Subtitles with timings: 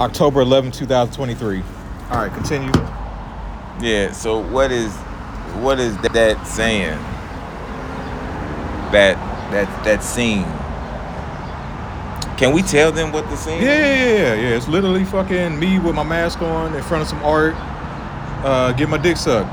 [0.00, 1.62] October 11, 2023.
[2.10, 2.70] All right, continue.
[3.80, 4.12] Yeah.
[4.12, 4.92] So what is
[5.62, 6.98] what is that saying?
[8.92, 9.16] That
[9.50, 10.44] that that scene.
[12.36, 13.60] Can we tell them what the scene?
[13.60, 13.78] Yeah, is?
[13.78, 14.56] yeah, yeah, yeah, yeah.
[14.56, 17.54] It's literally fucking me with my mask on in front of some art,
[18.44, 19.50] uh, get my dick sucked,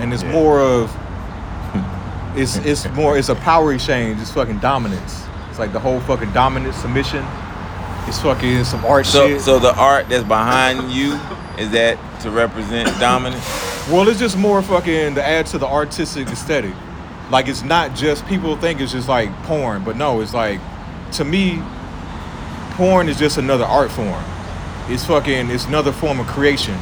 [0.00, 0.32] and it's Yeah.
[0.32, 0.90] more of,
[2.36, 4.20] it's it's more it's a power exchange.
[4.20, 5.24] It's fucking dominance.
[5.50, 7.24] It's like the whole fucking dominant submission.
[8.06, 9.40] It's fucking some art So shit.
[9.40, 11.18] so the art that's behind you
[11.58, 13.42] is that to represent dominance?
[13.88, 16.74] Well, it's just more fucking to add to the artistic aesthetic.
[17.30, 20.60] Like it's not just people think it's just like porn, but no, it's like
[21.12, 21.62] to me,
[22.72, 24.22] porn is just another art form.
[24.88, 26.78] It's fucking it's another form of creation.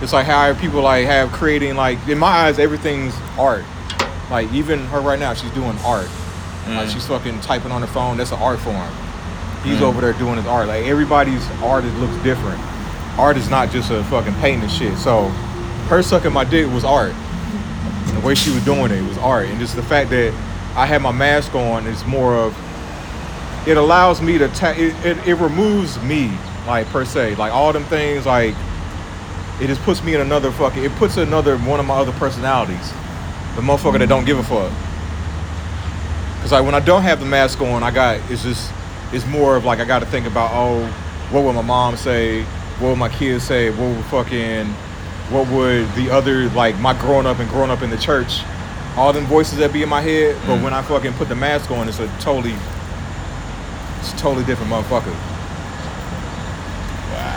[0.00, 3.64] It's like how people like have creating like in my eyes everything's art.
[4.30, 6.08] Like even her right now, she's doing art.
[6.66, 6.92] Like Mm.
[6.92, 8.16] she's fucking typing on her phone.
[8.16, 8.88] That's an art form.
[9.64, 9.82] He's Mm.
[9.82, 10.66] over there doing his art.
[10.68, 12.60] Like everybody's art looks different.
[13.18, 14.96] Art is not just a fucking painting shit.
[14.98, 15.28] So
[15.88, 17.12] her sucking my dick was art.
[18.06, 19.46] And the way she was doing it was art.
[19.46, 20.32] And just the fact that
[20.74, 22.56] I had my mask on is more of
[23.68, 26.32] it allows me to ta- it, it, it removes me
[26.66, 28.54] like per se like all them things like
[29.60, 32.90] it just puts me in another fucking it puts another one of my other personalities
[33.54, 34.70] the motherfucker that don't give a fuck
[36.36, 38.70] because like when I don't have the mask on I got it's just
[39.12, 40.84] it's more of like I got to think about oh
[41.30, 42.42] what would my mom say?
[42.78, 43.70] What would my kids say?
[43.70, 44.66] What would fucking
[45.30, 48.40] what would the other like my growing up and growing up in the church
[48.96, 50.36] all them voices that be in my head?
[50.46, 50.62] But Mm.
[50.64, 52.54] when I fucking put the mask on it's a totally
[54.00, 55.14] it's a totally different motherfucker.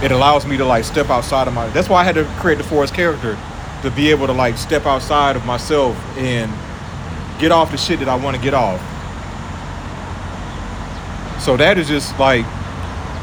[0.04, 2.58] It allows me to like step outside of my that's why I had to create
[2.58, 3.38] the Forrest character
[3.82, 6.52] to be able to like step outside of myself and
[7.40, 8.82] get off the shit that I want to get off
[11.46, 12.44] so that is just like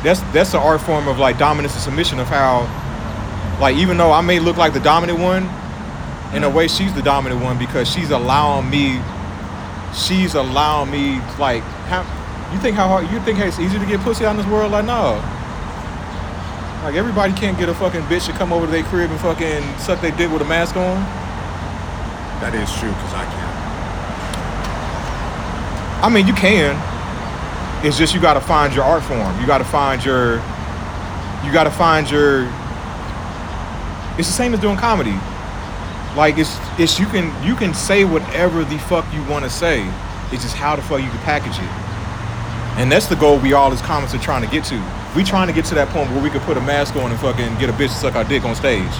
[0.05, 2.63] that's that's the art form of like dominance and submission of how
[3.61, 5.43] like even though I may look like the dominant one
[6.33, 6.55] in a mm.
[6.55, 9.03] way she's the dominant one because she's allowing me
[9.93, 12.07] she's allowing me like how
[12.55, 14.47] you think how hard you think hey, it's easy to get pussy out in this
[14.47, 15.19] world like no
[16.85, 19.63] like everybody can't get a fucking bitch to come over to their crib and fucking
[19.79, 20.95] suck their dick with a mask on
[22.39, 23.53] That is true because I can't.
[26.05, 26.92] I mean, you can.
[27.85, 29.41] It's just you got to find your art form.
[29.41, 30.37] You got to find your.
[31.45, 32.45] You got to find your.
[34.19, 35.19] It's the same as doing comedy.
[36.17, 39.83] Like it's it's you can you can say whatever the fuck you want to say.
[40.31, 41.83] It's just how the fuck you can package it.
[42.79, 44.81] And that's the goal we all as comics are trying to get to.
[45.17, 47.21] We trying to get to that point where we could put a mask on and
[47.21, 48.93] fucking get a bitch to suck our dick on stage.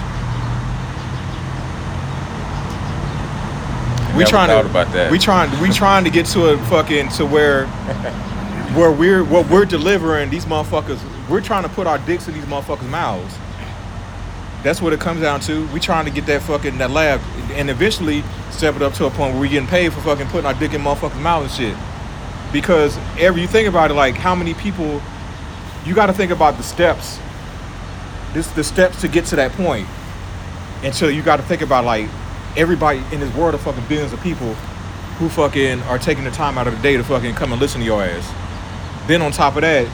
[4.15, 5.09] We trying to about that.
[5.09, 7.65] we trying we trying to get to a fucking to where
[8.75, 10.99] where we're what we're delivering these motherfuckers.
[11.29, 13.37] We're trying to put our dicks in these motherfuckers' mouths.
[14.63, 15.67] That's what it comes down to.
[15.67, 19.11] We trying to get that fucking that lab and eventually step it up to a
[19.11, 21.77] point where we getting paid for fucking putting our dick in motherfuckers' mouths and shit.
[22.51, 25.01] Because every you think about it, like how many people
[25.85, 27.19] you got to think about the steps.
[28.33, 29.87] This the steps to get to that point.
[30.93, 32.09] So you got to think about like
[32.57, 34.53] everybody in this world of fucking billions of people
[35.19, 37.81] who fucking are taking the time out of the day to fucking come and listen
[37.81, 38.42] to your ass.
[39.07, 39.87] Then on top of that,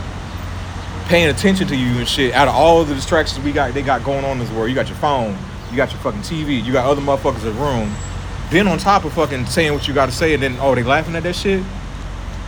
[1.08, 2.34] paying attention to you and shit.
[2.34, 4.70] Out of all the distractions we got, they got going on in this world.
[4.70, 5.36] You got your phone,
[5.72, 7.94] you got your fucking TV, you got other motherfuckers in the room.
[8.52, 10.84] Then on top of fucking saying what you got to say, and then oh they
[10.84, 11.64] laughing at that shit.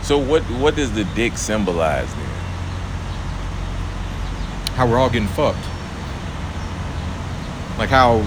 [0.02, 2.24] So what what does the dick symbolize then?
[4.74, 5.64] How we're all getting fucked.
[7.78, 8.18] Like how,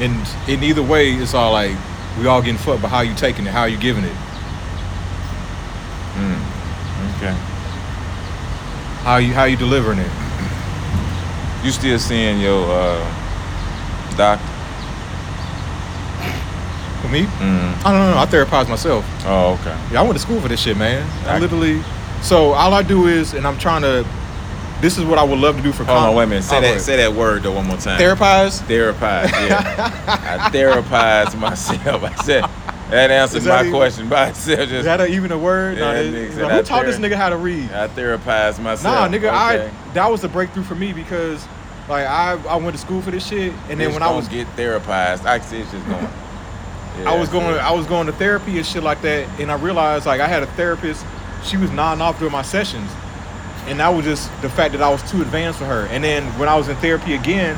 [0.00, 1.76] in in either way, it's all like
[2.18, 4.16] we all getting fucked, but how you taking it, how you giving it.
[7.20, 7.34] Okay.
[9.04, 10.10] how you how you delivering it.
[11.64, 14.46] You still seeing your uh, doctor?
[17.02, 17.84] For me, Mm.
[17.84, 18.18] I don't know.
[18.18, 19.04] I therapize myself.
[19.26, 19.76] Oh, okay.
[19.92, 21.02] Yeah, I went to school for this shit, man.
[21.26, 21.82] I I- literally.
[22.22, 24.06] So all I do is, and I'm trying to.
[24.82, 25.84] This is what I would love to do for.
[25.84, 26.44] Hold on, wait a minute.
[26.44, 27.98] Say Oh, that say that word though one more time.
[28.00, 28.60] Therapize.
[28.62, 29.30] Therapize.
[29.30, 29.90] Yeah.
[30.46, 32.02] I therapize myself.
[32.02, 32.44] I said
[32.90, 34.60] that answers that my even- question by itself.
[34.60, 35.78] Is Just that a, even a word?
[35.78, 37.70] Yeah, it- said who taught this nigga how to read?
[37.72, 39.28] I therapize Nah, nigga, okay.
[39.28, 41.44] I that was the breakthrough for me because
[41.88, 44.46] like I I went to school for this shit, and then when I was get
[44.56, 46.08] therapized, I see it's just going.
[47.06, 47.58] I was going it.
[47.58, 50.42] I was going to therapy and shit like that, and I realized like I had
[50.42, 51.04] a therapist.
[51.44, 52.90] She was nodding off during my sessions,
[53.66, 55.86] and that was just the fact that I was too advanced for her.
[55.86, 57.56] And then when I was in therapy again,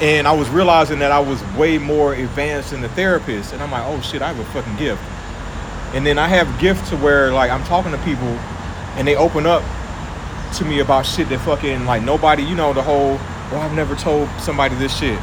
[0.00, 3.70] and I was realizing that I was way more advanced than the therapist, and I'm
[3.70, 5.02] like, oh shit, I have a fucking gift.
[5.94, 8.28] And then I have gifts to where like I'm talking to people,
[8.96, 9.62] and they open up
[10.54, 13.18] to me about shit that fucking like nobody, you know, the whole,
[13.50, 15.18] well, I've never told somebody this shit.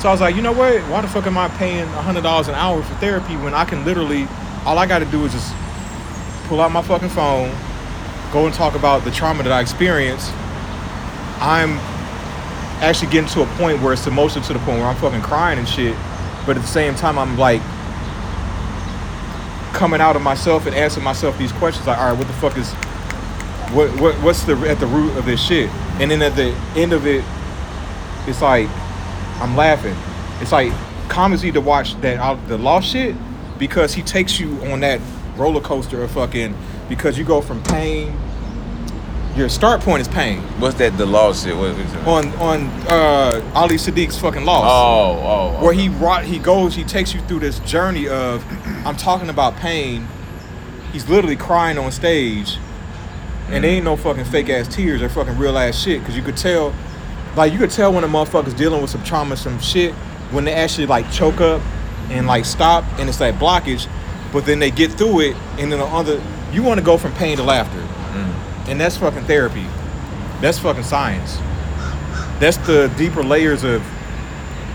[0.00, 0.80] So I was like, you know what?
[0.82, 3.84] Why the fuck am I paying hundred dollars an hour for therapy when I can
[3.84, 4.26] literally,
[4.64, 5.54] all I got to do is just
[6.46, 7.50] pull out my fucking phone,
[8.32, 10.32] go and talk about the trauma that I experienced.
[11.40, 11.78] I'm
[12.82, 15.58] actually getting to a point where it's emotional to the point where I'm fucking crying
[15.58, 15.96] and shit.
[16.44, 17.62] But at the same time, I'm like
[19.72, 22.56] coming out of myself and asking myself these questions like, all right, what the fuck
[22.56, 22.70] is,
[23.72, 25.70] what, what what's the at the root of this shit?
[26.00, 27.24] And then at the end of it,
[28.26, 28.68] it's like
[29.40, 29.96] I'm laughing.
[30.40, 30.72] It's like
[31.08, 33.14] comedy to watch that out the lost shit
[33.58, 35.00] because he takes you on that
[35.36, 36.54] roller coaster of fucking
[36.88, 38.12] because you go from pain.
[39.34, 40.98] Your start point is pain What's that?
[40.98, 41.56] The law shit.
[41.56, 42.06] What is it?
[42.06, 45.64] on on uh, Ali Siddiq's fucking lost Oh, oh, oh.
[45.64, 48.44] where he brought he goes he takes you through this journey of
[48.86, 50.06] i'm talking about pain
[50.92, 52.58] he's literally crying on stage
[53.48, 56.22] and they ain't no fucking fake ass tears they're fucking real ass shit because you
[56.22, 56.74] could tell
[57.36, 59.94] like you could tell when a motherfucker's dealing with some trauma some shit
[60.30, 61.62] when they actually like choke up
[62.10, 63.88] and like stop and it's like blockage
[64.30, 67.12] but then they get through it and then the other you want to go from
[67.14, 67.81] pain to laughter
[68.68, 69.66] and that's fucking therapy.
[70.40, 71.36] That's fucking science.
[72.38, 73.82] That's the deeper layers of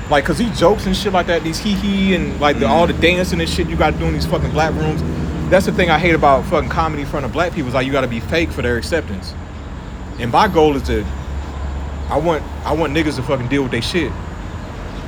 [0.10, 2.88] like cause he jokes and shit like that these hee hee and like the, all
[2.88, 3.02] the mm.
[3.02, 5.02] dancing and shit you got to do in these fucking black rooms
[5.50, 7.86] that's the thing i hate about fucking comedy in front of black people is like
[7.86, 9.34] you got to be fake for their acceptance.
[10.20, 11.06] And my goal is to
[12.10, 14.12] i want i want niggas to fucking deal with their shit.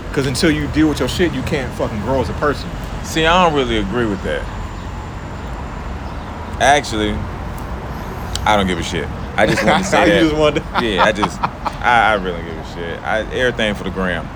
[0.07, 2.69] Because until you deal with your shit you can't fucking grow as a person.
[3.03, 4.43] See, I don't really agree with that.
[6.61, 7.11] Actually,
[8.54, 9.07] I don't give a shit.
[9.38, 10.22] I just want to say that.
[10.22, 13.00] just wanted yeah, I just, I, I really give a shit.
[13.01, 14.28] I, everything for the gram.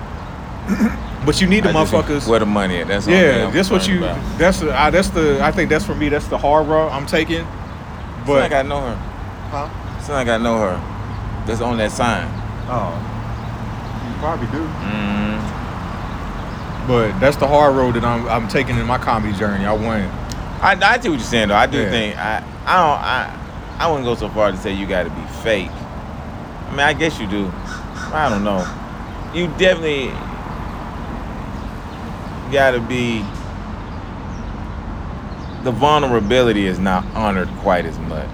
[1.25, 2.88] but you need the I motherfuckers Where the money at?
[2.88, 4.18] That's yeah that's what you about.
[4.38, 7.06] that's the I, that's the i think that's for me that's the hard road i'm
[7.06, 7.45] taking
[8.25, 8.95] but I know her.
[9.51, 9.68] Huh?
[10.13, 11.44] Like I know her.
[11.45, 12.25] That's on that sign.
[12.69, 12.95] oh
[14.07, 15.42] you probably do Mm,
[16.88, 19.65] But that's the hard road that I'm I'm taking in my comedy journey.
[19.65, 20.04] I want
[20.63, 21.56] I, I see what you're saying though.
[21.56, 21.89] I do Yeah.
[21.89, 23.39] think I I don't I
[23.79, 25.71] I wouldn't go so far to say you got to be fake.
[25.71, 27.51] I mean, I guess you do.
[28.13, 28.61] I don't know.
[29.33, 30.07] You definitely
[32.51, 33.19] got to be.
[35.63, 38.29] The vulnerability is not honored quite as much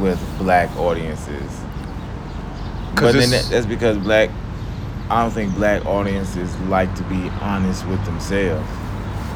[0.00, 1.60] with black audiences.
[2.94, 4.30] But then that, that's because black.
[5.10, 8.68] I don't think black audiences like to be honest with themselves.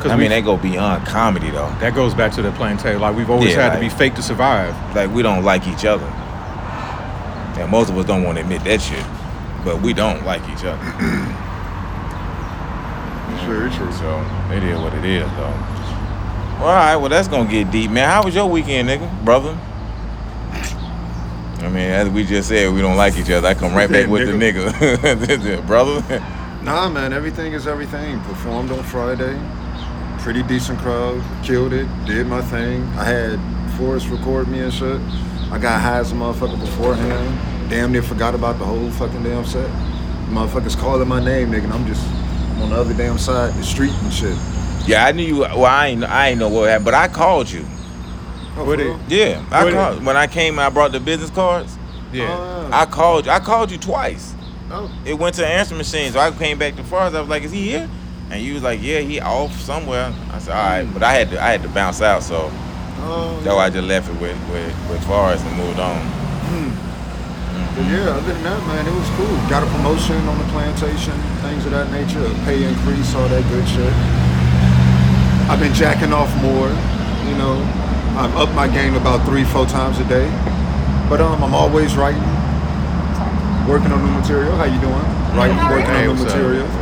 [0.04, 1.68] I mean, they go beyond comedy though.
[1.80, 3.00] that goes back to the plain tale.
[3.00, 4.74] Like we've always Yeah, had to be fake to survive.
[4.96, 6.06] Like we don't like each other.
[7.60, 9.04] And most of us don't want to admit that shit.
[9.64, 10.82] But we don't like each other.
[13.32, 13.92] It's very true.
[13.92, 15.54] So it is what it is though.
[16.58, 18.08] Well, all right, well that's gonna get deep, man.
[18.08, 19.56] How was your weekend, nigga, brother?
[21.60, 23.46] I mean, as we just said, we don't like each other.
[23.46, 26.02] I come right back with the nigga, brother.
[26.62, 28.20] Nah, man, everything is everything.
[28.22, 29.38] Performed on Friday.
[30.22, 31.22] Pretty decent crowd.
[31.44, 31.86] Killed it.
[32.06, 32.84] Did my thing.
[32.96, 33.40] I had
[33.76, 35.00] Forrest record me and shit.
[35.50, 37.68] I got high as a motherfucker beforehand.
[37.68, 39.68] Damn near forgot about the whole fucking damn set.
[40.28, 43.56] Motherfuckers calling my name, nigga, and I'm just I'm on the other damn side, of
[43.56, 44.36] the street and shit.
[44.86, 45.40] Yeah, I knew you.
[45.40, 47.64] Well, I ain't, I ain't know what happened, but I called you.
[48.56, 49.00] Oh, What it- real?
[49.08, 50.58] Yeah, I What- called when I came.
[50.58, 51.76] I brought the business cards.
[52.12, 52.26] Yeah.
[52.30, 53.32] Oh, I called you.
[53.32, 54.34] I called you twice.
[54.70, 54.88] oh.
[55.04, 57.16] It went to the answer machine, so I came back to Forrest.
[57.16, 57.88] I was like, "Is he here?"
[58.32, 61.30] And you was like, "Yeah, he off somewhere." I said, "All right," but I had
[61.30, 62.50] to, I had to bounce out, so
[63.04, 66.00] Oh, that's why I just left it with with, with Forrest and moved on.
[67.74, 69.32] But yeah, other than that, man, it was cool.
[69.48, 73.44] Got a promotion on the plantation, things of that nature, a pay increase, all that
[73.48, 73.92] good shit.
[75.48, 76.68] I've been jacking off more,
[77.28, 77.56] you know.
[78.20, 80.28] I'm up my game about three, four times a day.
[81.08, 82.20] But um, I'm always writing,
[83.64, 84.52] working on new material.
[84.56, 85.04] How you doing?
[85.32, 86.36] Writing, working on new what's up?
[86.36, 86.81] material.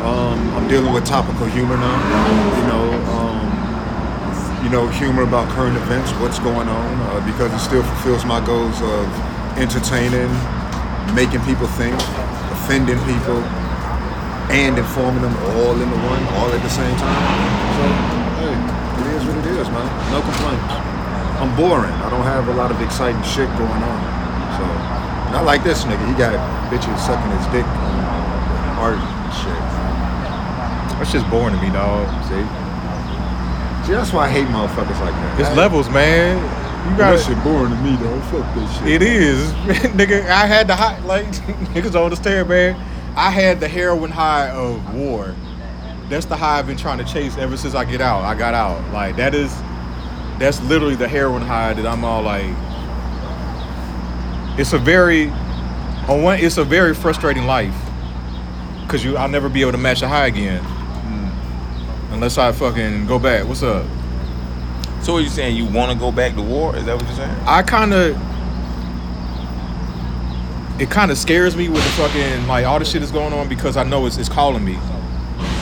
[0.00, 1.92] Um, I'm dealing with topical humor now.
[2.56, 2.84] You know,
[3.20, 3.36] um,
[4.64, 8.40] you know, humor about current events, what's going on, uh, because it still fulfills my
[8.40, 9.04] goals of
[9.60, 10.32] entertaining,
[11.12, 11.92] making people think,
[12.56, 13.44] offending people,
[14.48, 17.24] and informing them all in the one, all at the same time.
[17.76, 17.84] So,
[18.40, 19.84] hey, it is what it is, man.
[20.08, 20.64] No complaints.
[21.44, 21.92] I'm boring.
[21.92, 24.00] I don't have a lot of exciting shit going on.
[24.56, 24.64] So,
[25.36, 26.08] not like this nigga.
[26.08, 26.40] He got
[26.72, 27.68] bitches sucking his dick
[28.80, 29.19] art
[31.14, 31.22] and shit.
[31.22, 32.08] That's just boring to me, dog.
[32.24, 33.86] See?
[33.86, 35.40] See, that's why I hate motherfuckers like that.
[35.40, 36.36] It's I- levels, man.
[36.90, 38.20] You got That shit boring to me, though.
[38.22, 38.88] Fuck that shit.
[38.88, 39.52] It is,
[39.92, 40.26] nigga.
[40.30, 41.26] I had the high, like
[41.74, 42.74] niggas don't understand, man.
[43.16, 45.34] I had the heroin high of war.
[46.08, 48.22] That's the high I've been trying to chase ever since I get out.
[48.24, 48.92] I got out.
[48.92, 49.54] Like that is,
[50.38, 52.46] that's literally the heroin high that I'm all like,
[54.58, 55.28] it's a very
[56.08, 57.74] on one it's a very frustrating life
[58.82, 60.64] because you I'll never be able to match a high again
[62.20, 63.46] unless I fucking go back.
[63.46, 63.86] What's up?
[65.00, 66.76] So are you saying you want to go back to war?
[66.76, 67.34] Is that what you're saying?
[67.46, 68.14] I kind of
[70.78, 73.48] it kind of scares me with the fucking like all the shit that's going on
[73.48, 74.78] because I know it's, it's calling me.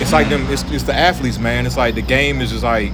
[0.00, 0.50] It's like them.
[0.50, 1.64] It's, it's the athletes, man.
[1.64, 2.90] It's like the game is just like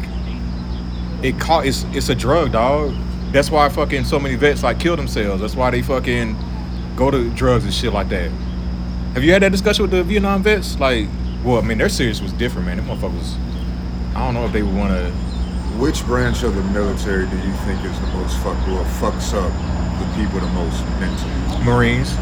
[1.23, 1.41] it.
[1.41, 1.65] Caught.
[1.65, 2.95] It's it's a drug, dog.
[3.33, 5.41] That's why fucking so many vets like kill themselves.
[5.41, 6.37] That's why they fucking
[6.97, 8.31] go to drugs and shit like that.
[9.15, 10.79] Have you had that discussion with the Vietnam vets?
[10.79, 11.09] Like,
[11.43, 12.77] well, I mean, their series was different, man.
[12.77, 13.39] Them motherfuckers.
[14.15, 15.11] I don't know if they would want to.
[15.79, 19.53] Which branch of the military do you think is the most fucked or fucks up
[19.99, 21.65] the people the most mentally?
[21.65, 22.15] Marines.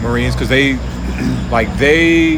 [0.00, 0.76] Marines, because they,
[1.50, 2.36] like, they.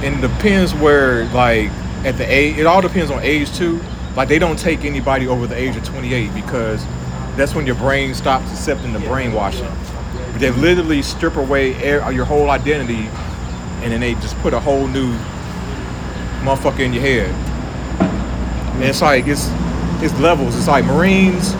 [0.00, 1.70] And it depends where, like,
[2.06, 3.80] at the age, it all depends on age too.
[4.16, 6.82] Like, they don't take anybody over the age of 28 because
[7.36, 9.68] that's when your brain stops accepting the brainwashing.
[10.32, 13.10] But they literally strip away air, your whole identity
[13.82, 15.12] and then they just put a whole new
[16.42, 17.30] motherfucker in your head.
[18.74, 19.48] And it's like, it's,
[20.02, 20.56] it's levels.
[20.56, 21.54] It's like Marines,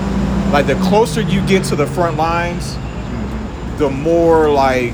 [0.53, 2.77] like the closer you get to the front lines,
[3.79, 4.93] the more like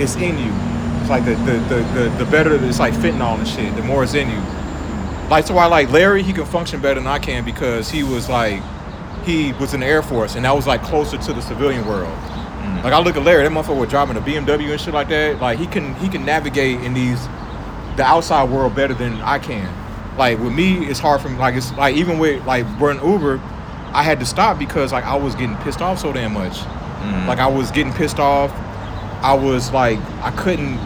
[0.00, 0.52] it's in you.
[1.00, 4.02] It's like the the, the, the, the better it's like fentanyl and shit, the more
[4.02, 4.40] it's in you.
[5.28, 8.28] Like so I like Larry, he can function better than I can because he was
[8.28, 8.62] like
[9.24, 12.12] he was in the Air Force and that was like closer to the civilian world.
[12.82, 15.40] Like I look at Larry, that motherfucker was driving a BMW and shit like that.
[15.40, 17.24] Like he can he can navigate in these
[17.96, 19.72] the outside world better than I can.
[20.16, 21.38] Like with me, it's hard for me.
[21.38, 23.40] Like it's like even with like running Uber,
[23.92, 26.54] I had to stop because like I was getting pissed off so damn much.
[26.54, 27.28] Mm-hmm.
[27.28, 28.50] Like I was getting pissed off.
[29.22, 30.76] I was like I couldn't.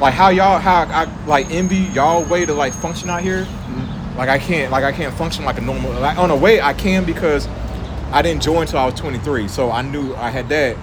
[0.00, 3.44] Like how y'all how I like envy y'all way to like function out here.
[3.44, 4.18] Mm-hmm.
[4.18, 5.92] Like I can't like I can't function like a normal.
[5.92, 7.46] Like on a way I can because
[8.14, 10.76] I didn't join until I was 23, so I knew I had that.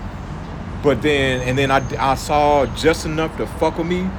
[0.84, 4.10] But then and then I, I saw just enough to fuck with me,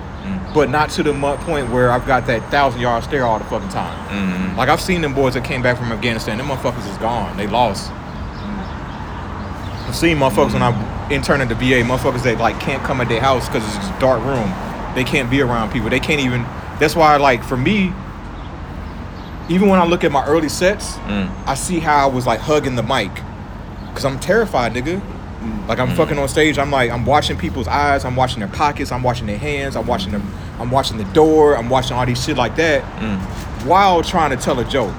[0.54, 1.12] but not to the
[1.44, 4.08] point where I've got that thousand yard stare all the fucking time.
[4.08, 4.56] Mm-hmm.
[4.56, 6.38] Like I've seen them boys that came back from Afghanistan.
[6.38, 7.36] Them motherfuckers is gone.
[7.36, 7.90] They lost.
[9.86, 11.82] I've seen motherfuckers when I interned at the VA.
[11.86, 14.50] Motherfuckers that like can't come at their house because it's just a dark room.
[14.94, 15.90] They can't be around people.
[15.90, 16.44] They can't even.
[16.80, 17.92] That's why like for me.
[19.48, 21.28] Even when I look at my early sets, Mm.
[21.46, 23.10] I see how I was like hugging the mic,
[23.94, 25.00] cause I'm terrified, nigga.
[25.68, 26.56] Like I'm fucking on stage.
[26.58, 28.04] I'm like I'm watching people's eyes.
[28.04, 28.92] I'm watching their pockets.
[28.92, 29.74] I'm watching their hands.
[29.74, 30.32] I'm watching them.
[30.60, 31.56] I'm watching the door.
[31.56, 33.18] I'm watching all these shit like that, Mm.
[33.66, 34.94] while trying to tell a joke.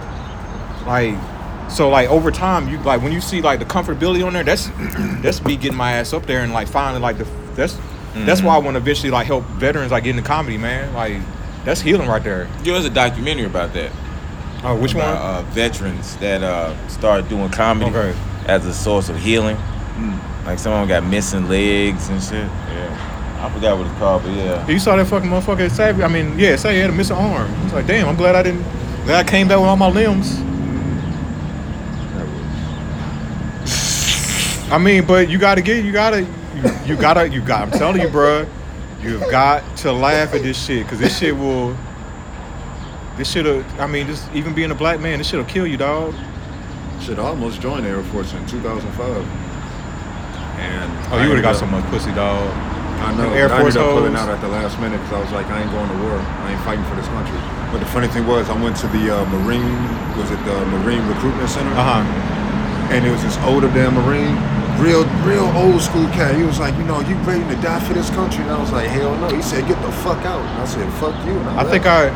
[0.86, 1.16] Like,
[1.70, 4.44] so like over time, you like when you see like the comfortability on there.
[4.44, 4.68] That's
[5.22, 7.78] that's me getting my ass up there and like finally like the that's
[8.16, 10.94] that's why I want to eventually like help veterans like get into comedy, man.
[10.94, 11.18] Like
[11.64, 12.48] that's healing right there.
[12.64, 13.92] There was a documentary about that.
[14.64, 15.46] Oh, which about, one?
[15.46, 18.18] Uh, veterans that uh, started doing comedy Okay.
[18.48, 19.58] as a source of healing.
[20.46, 22.46] Like some of them got missing legs and shit.
[22.46, 23.10] Yeah.
[23.46, 24.68] I forgot what it's called, but yeah.
[24.68, 26.02] You saw that fucking motherfucker at Savvy.
[26.04, 27.52] I mean, yeah, say he had a missing arm.
[27.66, 28.64] It's like, damn, I'm glad I didn't.
[29.06, 30.40] Glad I came back with all my limbs.
[34.72, 37.64] I mean, but you gotta get, you gotta, you, you gotta, you got.
[37.64, 38.48] I'm telling you, bruh,
[39.02, 41.78] you've got to laugh at this shit, cause this shit will,
[43.18, 43.64] this shit'll.
[43.80, 46.14] I mean, just even being a black man, this shit'll kill you, dog.
[47.04, 49.28] I almost joined the Air Force in 2005.
[50.56, 52.40] And Oh, I you would've got ended so much pussy, dog.
[53.04, 53.28] I know.
[53.34, 55.32] Air but I Force ended up pulling out at the last minute because I was
[55.36, 56.16] like, I ain't going to war.
[56.16, 57.36] I ain't fighting for this country.
[57.76, 59.76] But the funny thing was, I went to the uh, Marine,
[60.16, 61.76] was it the Marine Recruitment Center?
[61.76, 62.04] Uh huh.
[62.96, 64.40] And it was this older damn Marine,
[64.80, 66.40] real, real old school cat.
[66.40, 68.48] He was like, you know, you ready to die for this country?
[68.48, 69.28] And I was like, hell no.
[69.28, 70.40] He said, get the fuck out.
[70.40, 71.36] And I said, fuck you.
[71.36, 71.84] And I think.
[71.86, 72.08] I,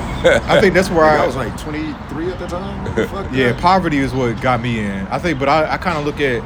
[0.24, 3.08] I think that's where I I was like 23 at the time.
[3.08, 3.60] Fuck Yeah, that.
[3.60, 5.06] poverty is what got me in.
[5.08, 6.42] I think, but I, I kind of look at,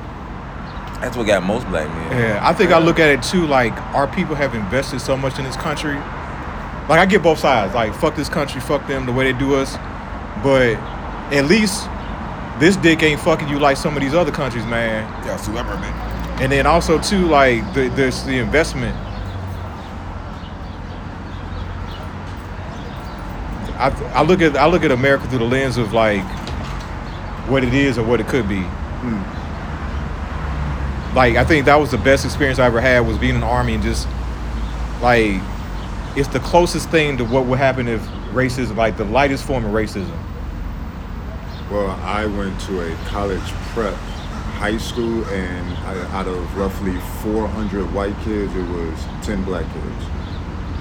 [1.00, 2.12] That's what got most black men.
[2.20, 3.46] yeah, I think I look at it too.
[3.46, 5.94] Like our people have invested so much in this country.
[6.88, 7.74] Like I get both sides.
[7.74, 9.76] Like fuck this country, fuck them, the way they do us.
[10.42, 10.74] But
[11.34, 11.88] at least
[12.58, 15.02] this dick ain't fucking you like some of these other countries, man.
[15.26, 15.92] Yeah, whoever, man.
[16.40, 18.94] And then also too, like the there's the investment.
[23.78, 26.22] I, I look at I look at America through the lens of like
[27.48, 28.60] what it is or what it could be.
[28.60, 29.22] Hmm.
[31.16, 33.46] Like I think that was the best experience I ever had was being in the
[33.46, 34.08] army and just
[35.02, 35.40] like
[36.16, 38.00] it's the closest thing to what would happen if
[38.32, 40.16] racism, like the lightest form of racism.
[41.70, 43.42] Well, I went to a college
[43.74, 43.94] prep
[44.56, 50.06] high school, and I, out of roughly 400 white kids, it was 10 black kids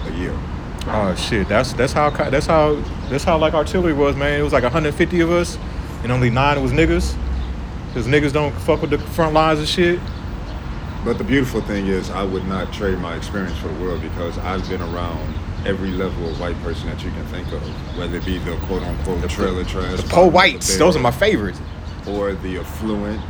[0.06, 0.40] a year.
[0.88, 2.76] Oh shit, that's that's how that's how
[3.10, 4.40] That's how like artillery was, man.
[4.40, 5.58] It was like 150 of us,
[6.04, 7.16] and only nine was niggas.
[7.94, 10.00] Cause niggas don't fuck with the front lines and shit.
[11.06, 14.38] But the beautiful thing is, I would not trade my experience for the world because
[14.40, 15.34] I've been around
[15.66, 17.62] every level of white person that you can think of,
[17.98, 21.12] whether it be the quote unquote the, trailer trash, The poor whites, those are my
[21.12, 21.60] favorites.
[22.08, 23.22] or the affluent.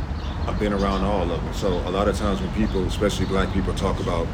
[0.46, 1.54] I've been around all of them.
[1.54, 4.26] So a lot of times when people, especially black people, talk about,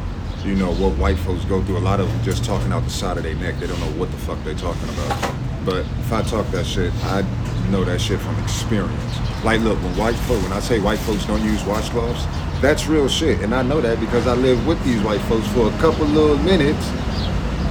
[0.45, 2.91] you know, what white folks go through, a lot of them just talking out the
[2.91, 3.57] side of their neck.
[3.59, 5.35] They don't know what the fuck they're talking about.
[5.65, 7.23] But if I talk that shit, I
[7.71, 9.45] know that shit from experience.
[9.45, 12.27] Like, look, when white folk, when I say white folks don't use washcloths,
[12.61, 13.41] that's real shit.
[13.41, 16.39] And I know that because I lived with these white folks for a couple little
[16.39, 16.89] minutes.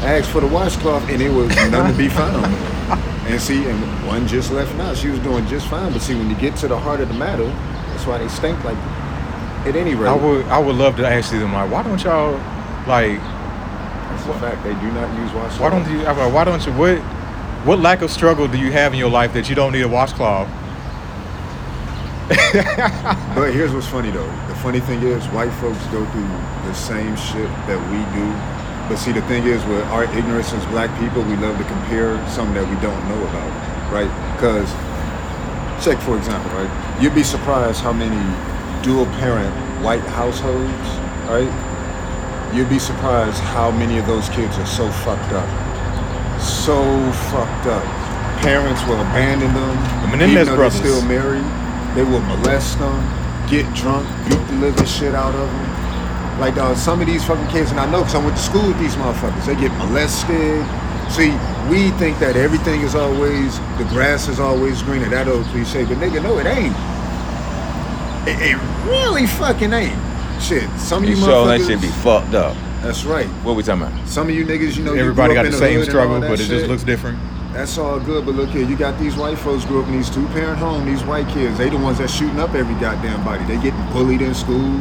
[0.03, 2.45] I asked for the washcloth and it was none to be found.
[3.27, 4.93] And see, and one just left now.
[4.93, 5.91] She was doing just fine.
[5.91, 8.61] But see, when you get to the heart of the matter, that's why they stink
[8.63, 8.77] like
[9.67, 10.09] at any rate.
[10.09, 12.39] I would I would love to ask them like, why don't y'all
[12.87, 14.63] like That's a fact.
[14.63, 15.59] They do not use washcloths.
[15.59, 15.99] why don't you
[16.33, 16.97] why don't you what
[17.65, 19.87] what lack of struggle do you have in your life that you don't need a
[19.87, 20.49] washcloth?
[23.35, 24.29] But here's what's funny though.
[24.47, 26.27] The funny thing is, white folks go through
[26.67, 28.25] the same shit that we do.
[28.89, 32.15] But see, the thing is, with our ignorance as black people, we love to compare
[32.27, 33.51] something that we don't know about,
[33.91, 34.11] right?
[34.35, 34.69] Because,
[35.83, 37.01] check for example, right?
[37.01, 38.19] You'd be surprised how many
[38.83, 40.87] dual parent white households,
[41.29, 41.51] right?
[42.53, 45.47] You'd be surprised how many of those kids are so fucked up.
[46.41, 46.83] So
[47.31, 47.83] fucked up.
[48.41, 49.75] Parents will abandon them.
[50.01, 50.81] The Menendez even though brothers.
[50.81, 51.45] They're still married.
[51.95, 52.99] They will molest them,
[53.49, 56.39] get drunk, beat the living shit out of them.
[56.41, 58.67] Like uh, some of these fucking kids, and I know because I went to school
[58.67, 59.45] with these motherfuckers.
[59.45, 60.65] They get molested.
[61.09, 61.31] See,
[61.69, 65.07] we think that everything is always the grass is always greener.
[65.07, 66.75] That old cliche, but nigga, no, it ain't.
[68.27, 70.10] It, it really fucking ain't.
[70.41, 72.57] Shit, some of You you sure that shit be fucked up.
[72.81, 73.27] That's right.
[73.45, 74.07] What we talking about?
[74.07, 76.15] Some of you niggas, you know, you Everybody grew got up the in same struggle,
[76.15, 77.19] all that but it just looks different.
[77.53, 80.09] That's all good, but look here, you got these white folks grew up in these
[80.09, 83.43] two parent home, these white kids, they the ones that shooting up every goddamn body.
[83.43, 84.79] They getting bullied in school.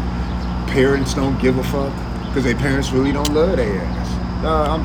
[0.68, 1.92] Parents don't give a fuck
[2.28, 4.44] because their parents really don't love their ass.
[4.44, 4.80] Uh, I'm,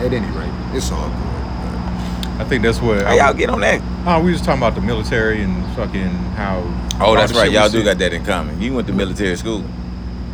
[0.00, 1.34] at any rate, it's all good.
[2.40, 3.80] I think that's what How y'all get on that?
[4.06, 6.62] Oh, we was talking about the military and fucking how
[7.00, 7.50] Oh, that's right.
[7.50, 8.60] Y'all do got that in common.
[8.60, 9.64] You went to military school.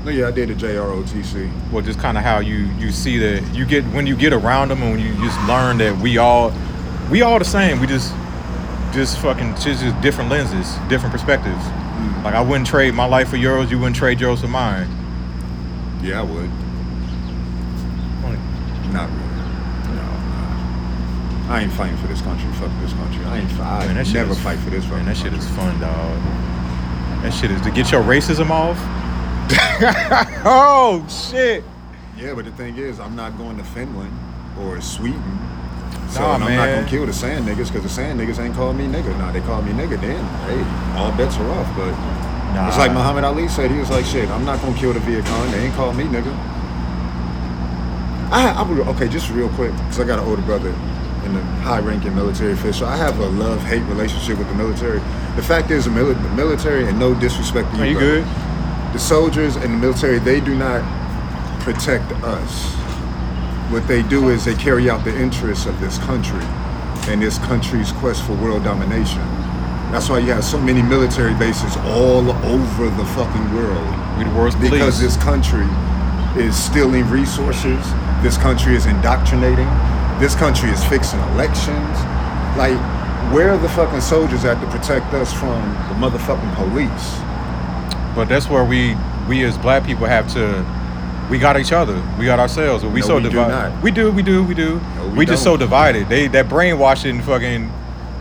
[0.04, 1.70] No, yeah, I did a JROTC.
[1.70, 4.68] well just kind of how you you see that you get when you get around
[4.70, 6.52] them and when you just learn that we all
[7.10, 8.14] we all the same we just
[8.92, 11.62] just fucking just, just different lenses different perspectives
[12.00, 12.24] Mm.
[12.24, 14.88] like i wouldn't trade my life for yours you wouldn't trade yours for mine
[16.02, 16.48] Yeah, I would.
[18.90, 19.94] Not really.
[19.94, 21.54] No, nah.
[21.54, 22.50] I ain't fighting for this country.
[22.54, 23.22] Fuck this country.
[23.26, 23.52] I ain't.
[23.60, 24.84] I Man, that never is- fight for this.
[24.88, 26.18] man that shit is fun dog
[27.22, 28.78] that shit is to get your racism off
[30.44, 31.64] oh shit
[32.16, 34.16] Yeah, but the thing is, I'm not going to Finland
[34.60, 35.38] or Sweden.
[36.10, 38.76] So Nah, I'm not gonna kill the sand niggas because the sand niggas ain't called
[38.76, 39.16] me nigga.
[39.18, 40.00] Nah, they call me nigga.
[40.00, 41.76] Then hey, all bets are off.
[41.76, 41.90] But
[42.54, 42.68] nah.
[42.68, 43.70] it's like Muhammad Ali said.
[43.70, 45.50] He was like, shit, I'm not gonna kill the Viet Cong.
[45.50, 46.32] They ain't called me nigga.
[48.30, 50.68] I, I would, okay, just real quick, because I got an older brother
[51.24, 52.86] in the high-ranking military official.
[52.86, 55.00] I have a love-hate relationship with the military.
[55.34, 58.49] The fact is, the, the military, and no disrespect to you, are you brother, good
[58.92, 60.82] the soldiers and the military they do not
[61.60, 62.72] protect us.
[63.70, 66.44] What they do is they carry out the interests of this country
[67.06, 69.22] and this country's quest for world domination.
[69.92, 74.18] That's why you have so many military bases all over the fucking world.
[74.18, 74.70] We the world's police.
[74.70, 75.66] Because this country
[76.36, 77.84] is stealing resources.
[78.22, 79.68] This country is indoctrinating.
[80.18, 81.96] This country is fixing elections.
[82.58, 82.78] Like
[83.32, 87.29] where are the fucking soldiers at to protect us from the motherfucking police
[88.20, 88.94] But that's where we
[89.30, 90.62] we as black people have to
[91.30, 91.94] we got each other.
[92.18, 92.84] We got ourselves.
[92.84, 93.82] We No, so do divided.
[93.82, 94.78] We do, we do, we do.
[94.78, 96.10] No, we we just so divided.
[96.10, 97.72] They that brainwashing fucking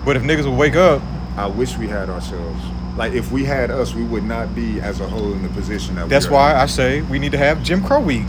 [0.06, 1.02] but if niggas would wake up,
[1.36, 2.64] I wish we had ourselves.
[2.96, 5.96] Like if we had us, we would not be as a whole in the position
[5.96, 6.54] that that's we are.
[6.54, 8.26] That's why I say we need to have Jim Crow week.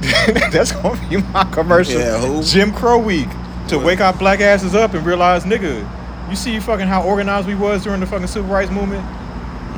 [0.50, 2.00] that's gonna be my commercial.
[2.00, 2.42] Yeah.
[2.42, 3.28] Jim Crow week.
[3.68, 5.88] To wake our black asses up and realize, nigga,
[6.28, 9.04] you see fucking how organized we was during the fucking civil rights movement?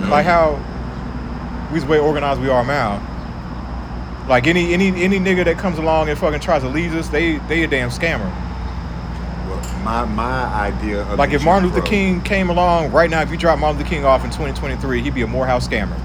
[0.09, 0.63] Like how
[1.69, 3.01] we was way organized we are now.
[4.29, 7.39] Like any any any nigga that comes along and fucking tries to lead us, they
[7.49, 8.31] they a damn scammer.
[9.49, 13.31] Well, my my idea of Like if Martin Luther King came along right now, if
[13.31, 15.97] you drop Martin Luther King off in 2023, he'd be a Morehouse scammer.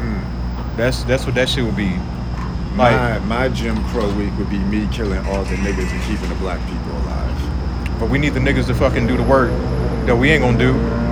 [0.00, 0.76] Hmm.
[0.76, 1.96] That's that's what that shit would be.
[2.76, 6.28] Like, my my Jim Crow week would be me killing all the niggas and keeping
[6.28, 8.00] the black people alive.
[8.00, 9.50] but we need the niggas to fucking do the work
[10.06, 11.03] that we ain't gonna do.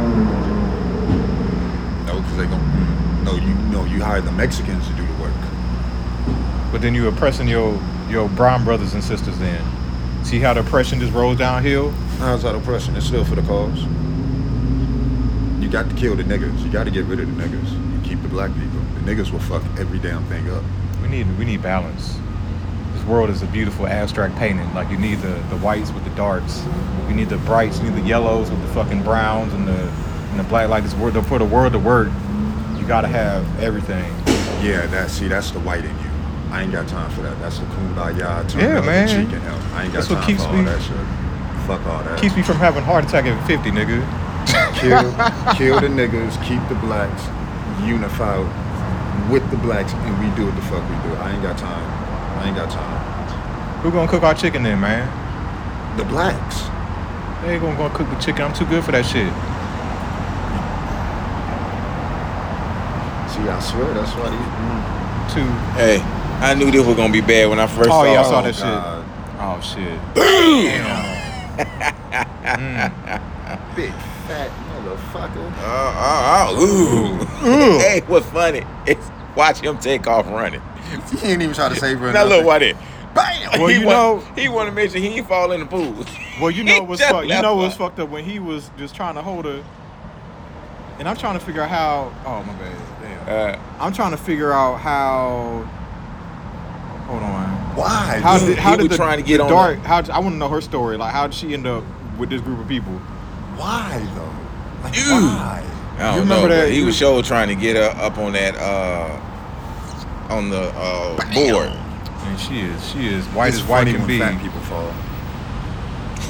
[2.32, 5.32] Because they gon' no you no you hire the Mexicans to do the work.
[6.72, 9.38] But then you oppressing your your brown brothers and sisters.
[9.38, 9.62] Then
[10.24, 11.90] See how the oppression just rolls downhill?
[12.18, 12.94] How's that oppression?
[12.96, 13.82] It's still for the cause.
[15.60, 16.62] You got to kill the niggas.
[16.62, 18.80] You got to get rid of the niggas and keep the black people.
[18.94, 20.62] The niggas will fuck every damn thing up.
[21.02, 22.18] We need we need balance.
[22.94, 24.72] This world is a beautiful abstract painting.
[24.74, 26.64] Like you need the, the whites with the darks.
[27.08, 29.92] You need the brights, you need the yellows with the fucking browns and the
[30.32, 32.08] and the black like this world for the world to work,
[32.76, 34.12] you gotta have everything.
[34.64, 36.10] Yeah, that see, that's the white in you.
[36.50, 37.38] I ain't got time for that.
[37.40, 38.48] That's the kumbaya.
[38.48, 39.08] Turn Yeah, man.
[39.08, 39.62] cheek and help.
[39.74, 40.96] I ain't got That's what time keeps for all me- that shit.
[41.66, 42.20] Fuck all that.
[42.20, 44.02] Keeps me from having a heart attack at 50, nigga.
[44.74, 45.00] kill,
[45.56, 47.22] kill the niggas, keep the blacks,
[47.86, 48.36] unify
[49.30, 51.14] with the blacks, and we do what the fuck we do.
[51.16, 51.86] I ain't got time.
[52.40, 53.80] I ain't got time.
[53.82, 55.06] Who gonna cook our chicken then, man?
[55.96, 56.62] The blacks.
[57.42, 58.42] They ain't gonna, gonna cook the chicken.
[58.42, 59.32] I'm too good for that shit.
[63.42, 64.38] See, I swear that's why these.
[64.38, 65.35] Mm.
[65.35, 65.50] Too.
[65.78, 66.00] Hey,
[66.40, 68.24] I knew this was gonna be bad when I first Oh, saw yeah, I it.
[68.24, 68.83] saw Oh, that shit.
[69.40, 69.98] Oh shit.
[70.14, 71.22] Damn.
[72.42, 73.76] Mm.
[73.76, 73.92] Big
[74.26, 75.52] fat motherfucker.
[75.59, 77.46] Oh, oh, oh.
[77.46, 77.48] ooh.
[77.48, 77.78] Ooh.
[77.81, 78.62] hey, what's funny?
[78.87, 80.62] It's watch him take off running.
[81.20, 82.12] He ain't even try to save her.
[82.12, 82.46] Now look nothing.
[82.46, 82.76] what it.
[83.14, 83.61] Bam!
[83.61, 85.66] Well, he you want, know- he want to make sure he ain't fall in the
[85.66, 85.94] pool.
[86.40, 87.85] Well, you know He what's just fuck, you know what's her.
[87.87, 89.62] fucked up when he was just trying to hold her,
[90.98, 92.12] and I'm trying to figure out how.
[92.26, 92.76] Oh my bad.
[93.26, 93.28] Damn.
[93.28, 95.68] Uh, I'm trying to figure out how.
[97.07, 97.48] Hold on.
[97.76, 98.20] Why?
[98.22, 99.78] How did how he did was the, trying to the get on dark?
[99.81, 100.96] How I want to know her story.
[100.96, 101.85] Like, how did she end up
[102.18, 102.92] with this group of people?
[103.57, 104.83] Why though?
[104.85, 105.02] Like, Ew.
[105.12, 105.64] why?
[105.96, 106.35] I don't You know.
[106.37, 109.20] remember that- He you- was sure trying to get her up on that uh
[110.33, 111.68] on the uh board.
[112.24, 114.18] And she is she is white It's as white can be.
[114.18, 114.92] fat people fall.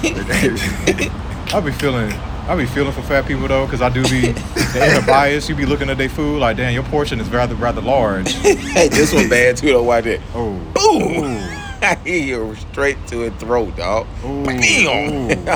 [1.55, 2.13] I'll be feeling.
[2.49, 5.49] I be feeling for fat people though, cause I do be the inner bias.
[5.49, 8.33] You be looking at their food like, damn, your portion is rather rather large.
[8.35, 9.83] hey, this one bad too though.
[9.83, 10.21] Watch it.
[10.35, 11.25] Oh, Boom!
[11.83, 14.07] I hit you straight to his throat, dog.
[14.25, 14.45] Ooh.
[14.45, 15.49] Bam!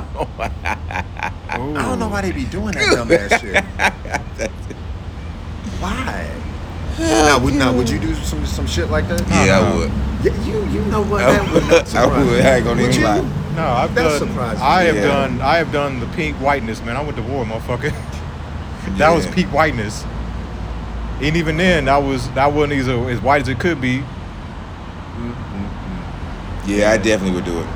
[1.49, 3.65] I don't know why they be doing that dumb ass shit.
[5.81, 6.31] Why?
[6.99, 9.21] Now would, now, would you do some some shit like that?
[9.29, 9.67] yeah, no.
[9.67, 9.91] I would.
[10.25, 11.23] Yeah, you you know what?
[11.25, 11.81] I That would not would.
[11.81, 12.33] I surprise would.
[12.39, 12.41] me.
[12.43, 13.07] I ain't gonna Would even you?
[13.07, 13.46] lie.
[13.57, 14.29] No, I've That's done.
[14.29, 14.63] surprising.
[14.63, 15.03] I have Yeah.
[15.07, 15.41] done.
[15.41, 16.97] I have done the pink whiteness, man.
[16.97, 17.93] I went to war, motherfucker.
[18.99, 19.33] that was Yeah.
[19.35, 20.05] peak whiteness.
[21.23, 24.03] And even then, that was that wasn't as, as white as it could be.
[26.67, 27.67] Yeah, I definitely would do it.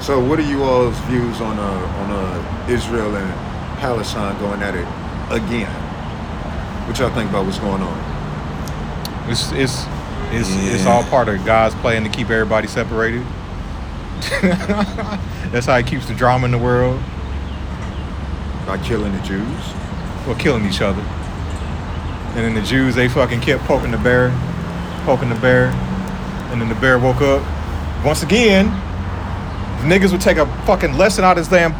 [0.00, 3.32] So, what are you all's views on uh, on uh, Israel and
[3.80, 4.86] Palestine going at it
[5.30, 5.70] again?
[6.86, 7.98] What y'all think about what's going on?
[9.28, 9.84] It's it's
[10.30, 13.24] it's it's all part of God's plan to keep everybody separated.
[15.50, 17.00] That's how he keeps the drama in the world.
[18.66, 19.74] By killing the Jews?
[20.26, 21.00] Well, killing each other.
[21.00, 24.30] And then the Jews, they fucking kept poking the bear,
[25.04, 25.66] poking the bear,
[26.50, 27.42] and then the bear woke up.
[28.04, 28.66] Once again,
[29.80, 31.72] the niggas would take a fucking lesson out of this damn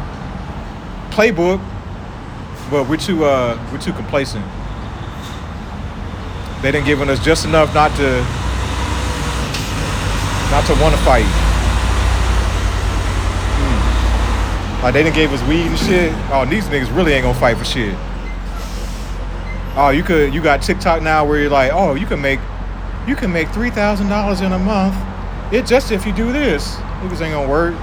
[1.11, 1.59] playbook,
[2.71, 4.45] but we're too uh we're too complacent.
[6.61, 8.21] They didn't give us just enough not to
[10.51, 11.48] not to want to fight.
[14.81, 16.13] Like they didn't give us weed and shit.
[16.31, 17.95] Oh, these niggas really ain't gonna fight for shit.
[19.75, 22.39] Oh, you could you got TikTok now where you're like, oh, you can make
[23.07, 24.95] you can make three thousand dollars in a month.
[25.53, 26.75] It just if you do this.
[27.01, 27.75] Niggas ain't gonna work.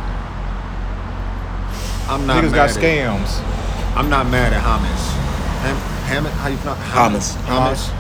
[2.09, 3.97] I'm not Niggas mad got at, scams.
[3.97, 5.17] I'm not mad at Hamas.
[5.63, 6.33] Ham, Hammett?
[6.35, 7.35] How you pronounce Hamas.
[7.47, 7.91] Hamas.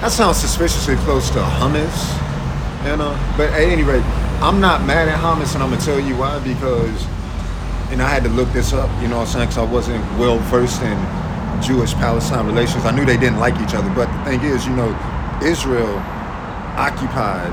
[0.00, 2.16] That sounds suspiciously close to hummus.
[2.84, 3.18] You know?
[3.36, 4.04] But at any rate,
[4.40, 6.38] I'm not mad at Hamas, and I'm gonna tell you why.
[6.38, 7.04] Because,
[7.90, 8.90] and I had to look this up.
[9.02, 9.48] You know what I'm saying?
[9.48, 10.98] Because I wasn't well versed in
[11.62, 12.84] Jewish-Palestine relations.
[12.84, 14.90] I knew they didn't like each other, but the thing is, you know,
[15.42, 15.96] Israel
[16.76, 17.52] occupied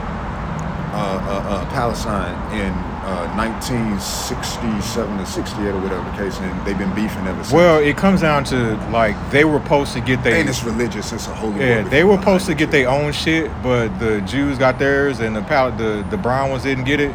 [0.93, 2.71] uh, uh, uh, Palestine in
[3.07, 7.53] uh, 1967 to 68 or whatever the case, and they've been beefing ever since.
[7.53, 11.11] Well, it comes down to like they were supposed to get their and it's religious.
[11.13, 11.59] It's a holy.
[11.59, 15.35] yeah they were supposed to get their own shit, but the Jews got theirs and
[15.35, 17.13] the pal- the the brown ones didn't get it.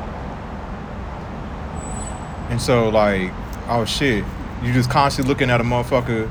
[2.53, 3.33] And so like,
[3.67, 4.23] oh shit,
[4.63, 6.31] you just constantly looking at a motherfucker.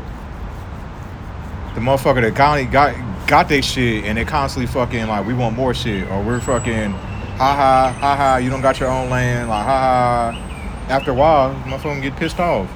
[1.74, 5.56] The motherfucker that got got got their shit and they constantly fucking like we want
[5.56, 9.50] more shit or we're fucking ha ha ha ha you don't got your own land
[9.50, 10.86] like ha ha.
[10.90, 12.70] After a while, motherfucker get pissed off.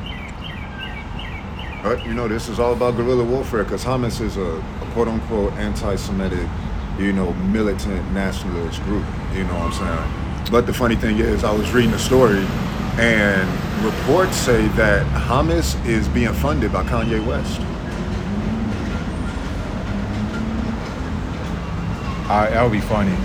[1.84, 5.08] But you know, this is all about guerrilla warfare because Hamas is a, a quote
[5.08, 6.50] unquote anti-Semitic,
[6.98, 9.06] you know, militant nationalist group.
[9.36, 10.52] You know what I'm saying?
[10.52, 12.44] But the funny thing is, I was reading a story,
[12.98, 17.60] and reports say that Hamas is being funded by Kanye West.
[22.30, 23.16] I, that would be funny.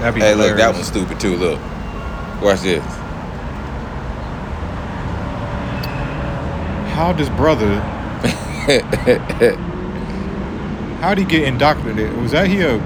[0.00, 0.76] That'd be Hey, look, that hilarious.
[0.76, 1.36] one's stupid too.
[1.36, 1.58] Look,
[2.42, 2.84] watch this.
[6.94, 7.80] How does brother?
[11.00, 12.14] How'd he get indoctrinated?
[12.18, 12.78] Was that here?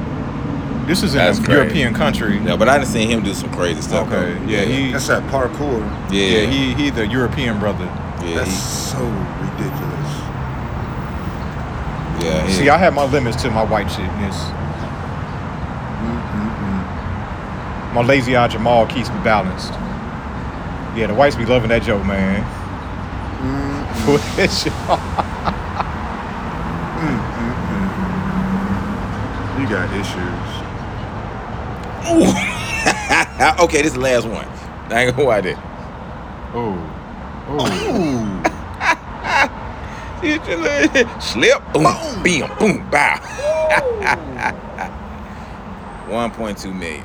[0.86, 1.58] This is in That's a crazy.
[1.60, 2.38] European country.
[2.40, 4.06] No, but I done seen him do some crazy stuff.
[4.08, 4.44] Okay, though.
[4.46, 5.80] yeah, he, That's that parkour.
[6.12, 7.86] yeah, yeah, he, he the European brother.
[8.24, 10.12] yeah, That's he, so ridiculous.
[12.22, 12.46] yeah.
[12.46, 14.36] he- See, I have my limits to my white shitness.
[16.04, 17.94] Mm-mm-mm.
[17.94, 19.72] My lazy eye Jamal keeps me balanced.
[20.94, 22.42] Yeah, the whites be loving that joke, man.
[23.40, 24.04] Mm-mm.
[24.04, 25.00] Put that shit on.
[29.60, 30.63] You got issues.
[33.60, 34.46] okay, this is the last one.
[34.92, 35.56] I ain't gonna lie there.
[36.52, 36.76] Oh,
[37.48, 37.64] oh.
[41.20, 41.84] Slip, boom,
[42.22, 43.16] bam, boom, bow.
[46.08, 47.04] 1.2 million.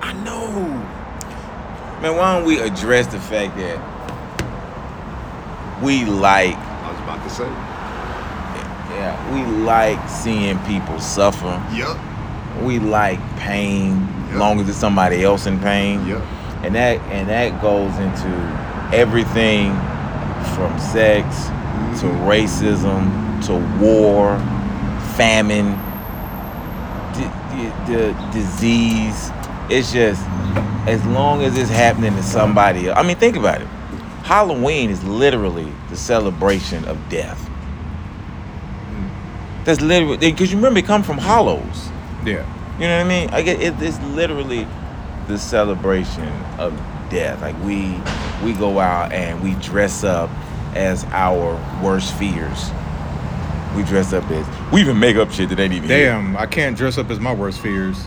[0.00, 0.50] I know.
[2.00, 3.78] Man, why don't we address the fact that
[5.82, 7.44] we like, I was about to say.
[8.96, 11.62] yeah, we like seeing people suffer.
[11.74, 11.98] Yup.
[12.62, 14.38] We like pain, Yep.
[14.38, 16.06] long as it's somebody else in pain.
[16.06, 16.22] Yup.
[16.64, 18.28] and that and that goes into
[18.92, 19.70] everything
[20.54, 21.46] from sex
[22.00, 22.26] to Mhm.
[22.26, 24.36] racism to war,
[25.16, 25.78] famine,
[27.14, 29.30] the, the, the disease.
[29.68, 30.22] It's just
[30.86, 32.88] as long as it's happening to somebody.
[32.88, 32.98] else.
[32.98, 33.68] I mean, think about it.
[34.24, 37.48] Halloween is literally the celebration of death.
[39.64, 41.90] That's literally because you remember it come from hollows.
[42.26, 42.44] Yeah.
[42.78, 43.30] You know what I mean?
[43.30, 44.66] I get it, it's literally
[45.28, 46.76] the celebration of
[47.08, 47.40] death.
[47.40, 47.98] Like we
[48.44, 50.28] we go out and we dress up
[50.74, 52.70] as our worst fears.
[53.74, 56.10] We dress up as we even make up shit that ain't even here.
[56.10, 58.06] Damn, I can't dress up as my worst fears.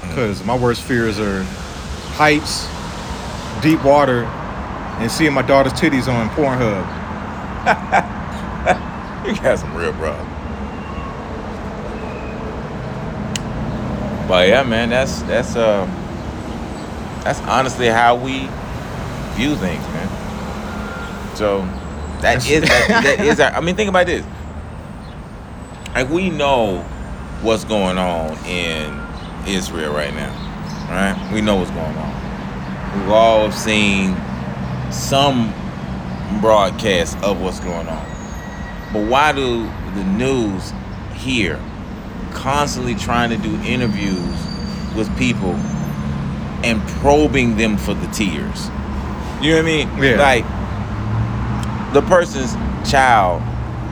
[0.00, 1.42] Because my worst fears are
[2.14, 2.66] heights,
[3.62, 4.24] deep water,
[5.00, 6.98] and seeing my daughter's titties on Pornhub.
[9.24, 10.31] You got some real problems.
[14.32, 15.84] But yeah, man, that's that's uh
[17.22, 18.48] that's honestly how we
[19.34, 21.36] view things, man.
[21.36, 21.60] So
[22.22, 24.24] that is that, that is our, I mean think about this.
[25.94, 26.78] Like we know
[27.42, 28.98] what's going on in
[29.46, 30.32] Israel right now.
[30.88, 31.30] Right?
[31.30, 33.00] We know what's going on.
[33.00, 34.16] We've all seen
[34.90, 35.52] some
[36.40, 38.06] broadcast of what's going on.
[38.94, 40.72] But why do the news
[41.12, 41.60] here
[42.34, 44.18] constantly trying to do interviews
[44.96, 45.54] with people
[46.64, 48.68] and probing them for the tears?
[49.40, 49.88] You know what I mean?
[49.98, 50.16] Yeah.
[50.16, 50.44] Like
[51.94, 52.54] the person's
[52.90, 53.42] child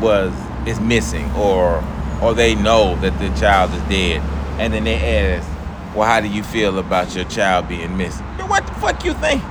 [0.00, 0.32] was
[0.66, 1.82] is missing or
[2.22, 4.20] or they know that the child is dead
[4.60, 5.48] and then they ask,
[5.96, 8.26] Well, how do you feel about your child being missing?
[8.46, 9.42] What the fuck you think?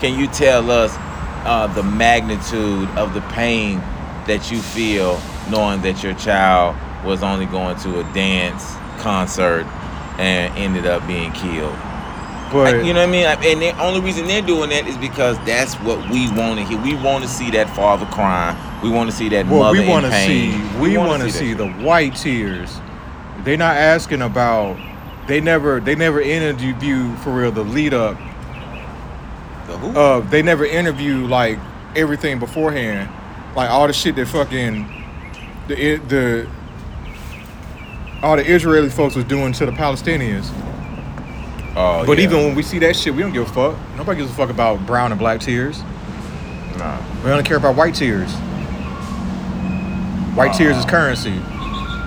[0.00, 0.94] Can you tell us
[1.44, 3.78] uh, the magnitude of the pain
[4.26, 6.76] that you feel knowing that your child
[7.06, 9.64] was only going to a dance concert
[10.18, 11.76] and ended up being killed?
[12.52, 13.26] But you know what I mean?
[13.26, 16.80] And the only reason they're doing that is because that's what we want to hear.
[16.80, 18.56] We want to see that father crying.
[18.82, 20.80] We want to see that what mother we in to see, pain.
[20.80, 22.78] we wanna want to that see the white tears.
[23.42, 24.76] They're not asking about.
[25.26, 28.16] They never, they never interview for real the lead up.
[29.66, 29.98] The who?
[29.98, 31.58] Uh, they never interview like
[31.96, 33.10] everything beforehand,
[33.56, 34.86] like all the shit that fucking
[35.66, 36.48] the the
[38.22, 40.50] all the Israeli folks was doing to the Palestinians.
[41.76, 42.24] oh, But yeah.
[42.24, 43.76] even when we see that shit, we don't give a fuck.
[43.96, 45.82] Nobody gives a fuck about brown and black tears.
[46.78, 46.98] Nah.
[47.24, 48.30] We only care about white tears.
[50.34, 51.40] White tears is currency.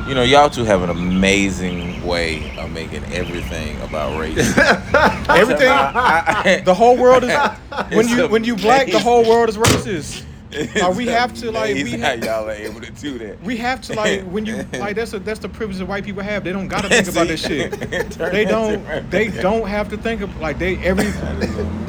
[0.07, 4.37] You know, y'all two have an amazing way of making everything about race.
[5.29, 5.67] Everything.
[5.67, 7.31] I- I- The whole world is
[7.95, 10.23] when you when you black, the whole world is racist.
[10.75, 13.41] Like, we have to, like, we amazing ha- how y'all are able to do that.
[13.43, 16.23] We have to like when you like that's a, that's the privilege that white people
[16.23, 16.43] have.
[16.43, 17.71] They don't gotta think about this shit.
[17.71, 19.09] They don't.
[19.11, 21.05] They don't have to think of like they every.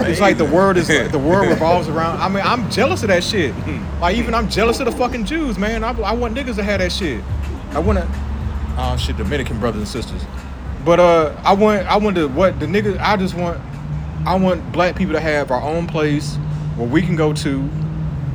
[0.07, 2.21] It's like the world is the world revolves around.
[2.21, 3.55] I mean, I'm jealous of that shit.
[4.01, 5.83] Like even I'm jealous of the fucking Jews, man.
[5.83, 7.23] I, I want niggas to have that shit.
[7.71, 8.09] I want to.
[8.77, 10.23] Oh shit, Dominican brothers and sisters.
[10.85, 12.99] But uh, I want I want to what the niggas.
[12.99, 13.61] I just want.
[14.27, 16.37] I want black people to have our own place
[16.77, 17.61] where we can go to,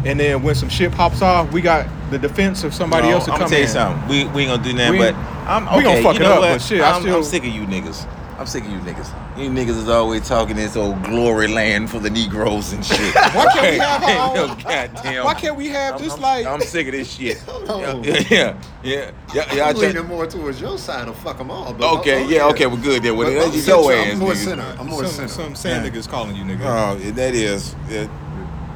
[0.06, 3.26] and then when some shit pops off, we got the defense of somebody No, else
[3.26, 3.72] to I'm come gonna tell you in.
[3.72, 4.08] something.
[4.10, 5.16] We we ain't gonna do that, We- but
[5.48, 5.78] I'm okay.
[5.78, 6.54] we gonna fuck you it up, what?
[6.54, 8.08] but shit, I I'm, still- I'm sick of you niggas.
[8.38, 9.08] I'm sick of you niggas.
[9.42, 13.16] You niggas is always talking this old glory land for the Negroes and shit.
[13.16, 15.24] Why can't we have our Ain't own- goddamn.
[15.24, 17.42] Why can't we have I'm, just I'm- like I'm sick of this shit.
[17.70, 18.04] on.
[18.04, 19.12] Yeah, yeah, yeah.
[19.34, 21.74] yeah, yeah I I'm leaning more towards your side of fuck them all.
[21.74, 23.14] But okay, oh, oh, yeah, okay, we're good there.
[23.16, 23.92] Well, But that's I'm your central.
[23.92, 24.12] ass.
[24.12, 24.36] I'm more niggas.
[24.44, 24.76] center.
[24.80, 25.28] I'm more some, center.
[25.30, 26.66] some sand niggas calling you nigga?
[26.66, 27.74] Oh, that is.
[27.90, 28.08] yeah.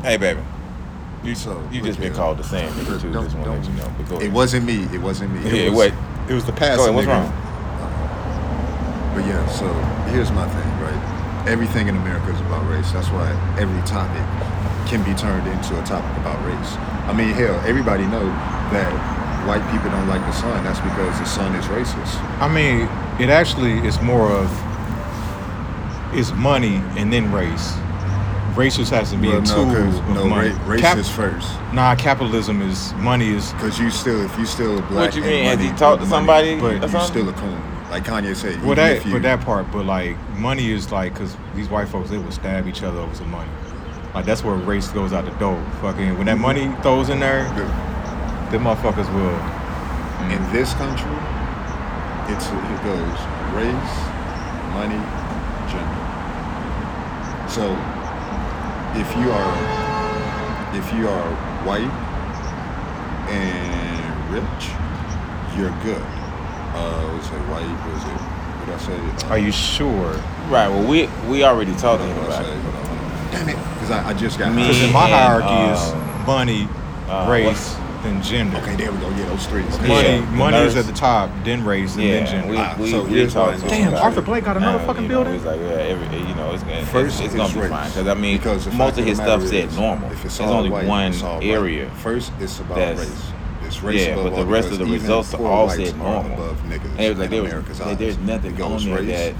[0.03, 0.39] Hey, baby.
[1.29, 3.11] You, So, you just look been called the same nigga too.
[3.13, 3.91] Don't- Just want to let don't- you know.
[3.97, 4.87] But go It wasn't me.
[4.91, 5.41] It wasn't me.
[5.45, 5.93] Yeah, It was- wait.
[6.27, 6.79] it was the Go past.
[6.81, 6.95] ahead.
[6.95, 7.11] What's nigga.
[7.13, 7.25] wrong?
[7.27, 9.13] Uh-huh.
[9.15, 9.67] But yeah, so
[10.11, 11.47] here's my thing, right?
[11.47, 12.91] Everything in America is about race.
[12.91, 14.23] That's why every topic
[14.87, 16.71] can be turned into a topic about race.
[17.07, 18.25] I mean, hell, everybody know
[18.73, 18.89] that
[19.47, 20.63] white people don't like the sun.
[20.63, 22.17] That's because the sun is racist.
[22.41, 22.89] I mean,
[23.19, 24.49] it actually is more of
[26.13, 27.73] it's money and then race.
[28.55, 30.49] Race just has to be Well, a no, tool 'cause- of no, money.
[30.49, 31.47] ra- race Cap- is first.
[31.73, 33.53] Nah, capitalism is money is.
[33.53, 35.45] Because you still, if you still black, What do you and mean?
[35.45, 37.01] Has money- he talked to money, somebody but You something?
[37.01, 37.57] still a coon,
[37.91, 38.61] like Kanye said.
[38.65, 41.87] Well, that if you- but that part, but like money is like because these white
[41.87, 43.49] folks they will stab each other over some money.
[44.13, 45.57] Like that's where race goes out the door.
[45.81, 47.45] Fucking when that money throws in there,
[48.51, 49.39] the motherfuckers will.
[50.19, 50.35] Mm.
[50.35, 51.09] in this country,
[52.27, 53.19] it's it goes
[53.55, 53.95] race,
[54.73, 54.99] money,
[55.71, 56.05] gender.
[57.47, 57.75] So
[58.95, 59.55] if you are
[60.75, 61.29] if you are
[61.65, 61.91] white
[63.29, 64.69] and rich,
[65.57, 66.01] you're good.
[66.73, 67.65] Uh, was it white?
[67.91, 68.21] Was it?
[68.59, 68.77] What did I
[69.19, 69.27] say?
[69.27, 70.11] Uh, Are you sure?
[70.49, 70.67] Right.
[70.67, 72.51] Well, we we already talked What did about say?
[72.53, 72.59] it.
[72.61, 73.31] Hold on, hold on.
[73.31, 73.55] Damn it!
[73.73, 76.67] Because I, I just got Me- Because in my And, hierarchy is um, money,
[77.07, 78.57] uh, race, then gender.
[78.57, 79.09] Okay, there we go.
[79.11, 79.61] Yeah, those three.
[79.63, 82.49] Yeah, Money, the money is at the top, then race, and then gender.
[82.49, 84.21] we, Ah, we, so we here's talked why- Damn, Arthur.
[84.21, 85.33] Blake got another Uh, fucking you know, building?
[85.33, 87.69] He's like, yeah, every, you know, it's gonna, First it's, it's is gonna be race.
[87.69, 87.87] fine.
[87.89, 90.11] Because I mean, Because most of his matter stuff said normal.
[90.11, 91.45] If it's There's all only white, one it's all white.
[91.47, 91.89] area.
[91.97, 93.31] First, it's about race.
[93.65, 96.33] It's race Yeah, but the rest of the results poor all whites said normal.
[96.33, 98.89] Above niggas And it was like in there was, America's there's nothing It goes on
[98.91, 99.33] there race, that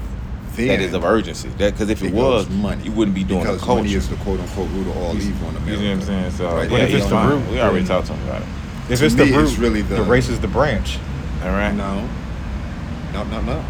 [0.56, 1.48] then that is of urgency.
[1.58, 2.82] That because if it, it was, money.
[2.84, 3.82] you wouldn't be doing because the culture.
[3.82, 5.70] money is the quote unquote root of all evil in America.
[5.82, 6.30] you know what I'm saying?
[6.32, 8.48] So, Right, yeah, if it's the root, we already talked to him about it.
[8.90, 10.98] If To it's the root, it's really the, the- race is the branch.
[11.42, 11.72] All right.
[11.72, 12.08] No,
[13.12, 13.64] no, no, no.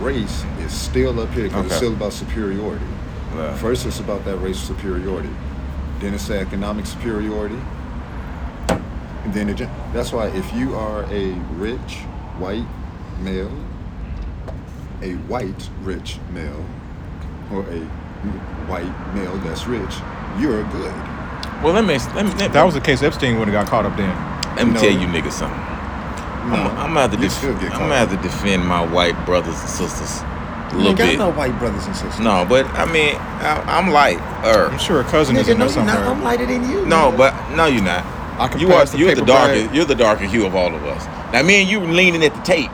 [0.00, 2.84] Race is still up here because it's still about superiority.
[3.56, 5.30] First, it's about that race superiority.
[6.00, 7.60] Then it's the economic superiority.
[8.68, 11.96] And then the gen- that's why if you are a rich
[12.38, 12.64] white
[13.20, 13.52] male,
[15.02, 16.64] a white rich male,
[17.52, 17.80] or a
[18.68, 19.94] white male that's rich,
[20.38, 20.94] you're good.
[21.62, 23.70] well, let me let me let, If that was the case, Epstein would have got
[23.70, 24.14] caught up then.
[24.56, 24.80] let me No.
[24.80, 25.58] tell you niggas something.
[26.48, 28.84] No, I'm, I'm gonna have to def- get I'm caught gonna have to defend my
[28.84, 31.18] white brothers and sisters a You little ain't got bit.
[31.18, 32.20] no white brothers and sisters.
[32.20, 34.18] No, but I mean, I, I'm light.
[34.44, 35.98] Er, I'm sure a cousin is Nigga, in no, there you're not.
[36.06, 36.86] I'm lighter than you.
[36.86, 37.16] no, nigga.
[37.18, 38.04] but no, you're not.
[38.38, 38.84] I can You are.
[38.86, 39.52] the You're the paper darker.
[39.66, 39.74] bag.
[39.74, 41.04] You're the darker hue of all of us.
[41.32, 42.70] Now, me and you leaning at the tape.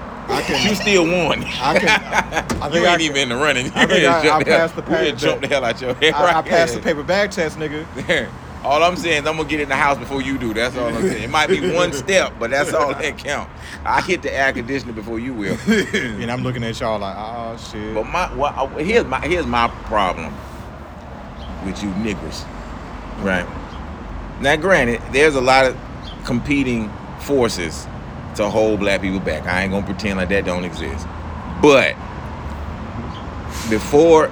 [0.55, 1.45] I can- You still won.
[1.45, 1.89] I can.
[2.63, 3.67] I you think I ain't can- even in the running.
[3.75, 5.81] I think You I- jump I hell- passed the you pa- jump the hell out
[5.81, 6.15] your head.
[6.15, 8.29] I, I right passed the paper bag test, nigga.
[8.65, 10.53] all I'm saying is I'm gonna get in the house before you do.
[10.55, 11.23] That's all I'm saying.
[11.23, 13.49] It might be one step, but that's all that count.
[13.85, 15.57] I hit the air conditioner before you will.
[15.69, 17.95] And I'm looking at y'all like, oh shit.
[17.95, 20.35] But my well, here's my here's my problem
[21.65, 22.45] with you niggers,
[23.23, 23.47] right?
[24.41, 25.77] Now, granted, there's a lot of
[26.25, 27.87] competing forces
[28.37, 29.47] to hold black people back.
[29.47, 31.07] I ain't gonna pretend like that don't exist.
[31.61, 31.95] But
[33.71, 34.31] before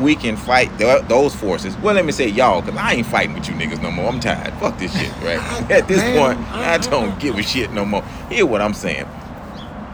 [0.00, 3.34] we can fight th- those forces, well, let me say y'all, cause I ain't fighting
[3.34, 4.08] with you niggas no more.
[4.08, 4.52] I'm tired.
[4.54, 5.38] Fuck this shit, right?
[5.70, 6.60] At this point, uh-huh.
[6.60, 8.02] I don't give a shit no more.
[8.30, 9.06] Hear what I'm saying?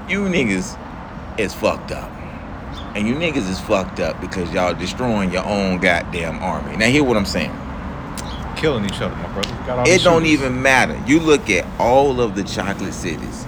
[0.08, 0.78] You niggas
[1.38, 2.10] is fucked up.
[2.94, 6.76] And you niggas is fucked up because y'all destroying your own goddamn army.
[6.76, 7.56] Now hear what I'm saying.
[8.62, 9.90] Killing each other, my brother.
[9.90, 10.30] It don't shooters.
[10.40, 10.98] even matter.
[11.06, 13.44] You look at all of the chocolate cities.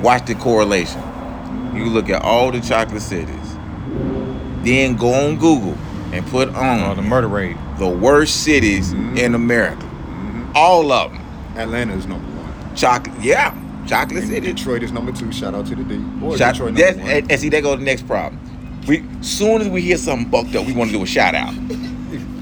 [0.00, 1.02] Watch the correlation.
[1.74, 3.56] You look at all the chocolate cities.
[4.62, 5.76] Then go on Google
[6.12, 7.56] and put Oh, the murder rate.
[7.78, 9.18] the worst cities Mhm.
[9.18, 9.84] in America.
[9.84, 10.54] Mhm.
[10.54, 11.20] All of them.
[11.56, 12.52] Atlanta is number one.
[12.76, 13.14] Chocolate.
[13.20, 13.52] Yeah.
[13.86, 14.46] Chocolate And City.
[14.52, 15.30] Detroit is number two.
[15.32, 15.96] Shout out to the D.
[15.96, 17.10] Boy, Shot, Detroit number one.
[17.10, 18.38] and, and see, there goes the next problem.
[18.86, 21.52] We soon as we hear something bucked up, we want to do a shout out.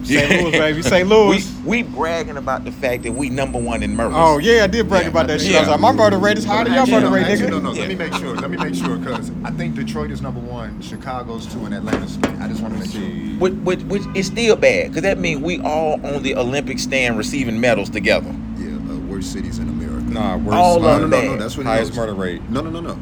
[0.04, 0.30] St.
[0.42, 0.82] Louis, baby.
[0.82, 1.08] St.
[1.08, 1.54] Louis.
[1.64, 4.14] We, we bragging about the fact that we number one in murders.
[4.16, 5.08] Oh yeah, I did brag Yeah.
[5.10, 5.54] about that shit.
[5.54, 5.72] I was Yeah.
[5.72, 7.50] like, my murder rate is higher than your murder rate, nigga.
[7.50, 7.72] no, no.
[7.72, 7.80] Yeah.
[7.80, 8.34] Let me make sure.
[8.34, 12.16] Let me make sure because I think Detroit is number one, Chicago's two, and Atlanta's
[12.16, 12.34] three.
[12.40, 13.02] I just want to make sure.
[13.38, 17.16] Which, which, which is still bad because that means we all on the Olympic stand
[17.18, 18.34] receiving medals together.
[18.58, 20.02] Yeah, uh, worst cities in America.
[20.10, 20.56] Nah, worst.
[20.56, 21.26] All no, of no, them no, bad.
[21.26, 21.36] no.
[21.38, 22.42] That's what it highest murder rate.
[22.50, 22.98] No, no, no, no.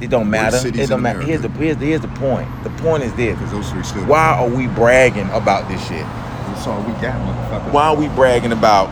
[0.00, 0.56] It don't matter.
[0.56, 1.20] cities It don't in matter.
[1.20, 1.62] Here's the, America?
[1.62, 2.48] here's the here's the point.
[2.64, 4.04] The point is this: Because those three still.
[4.06, 6.06] why are we bragging about this shit?
[6.60, 7.72] That's all we got, motherfucker.
[7.72, 8.90] Why are we bragging about?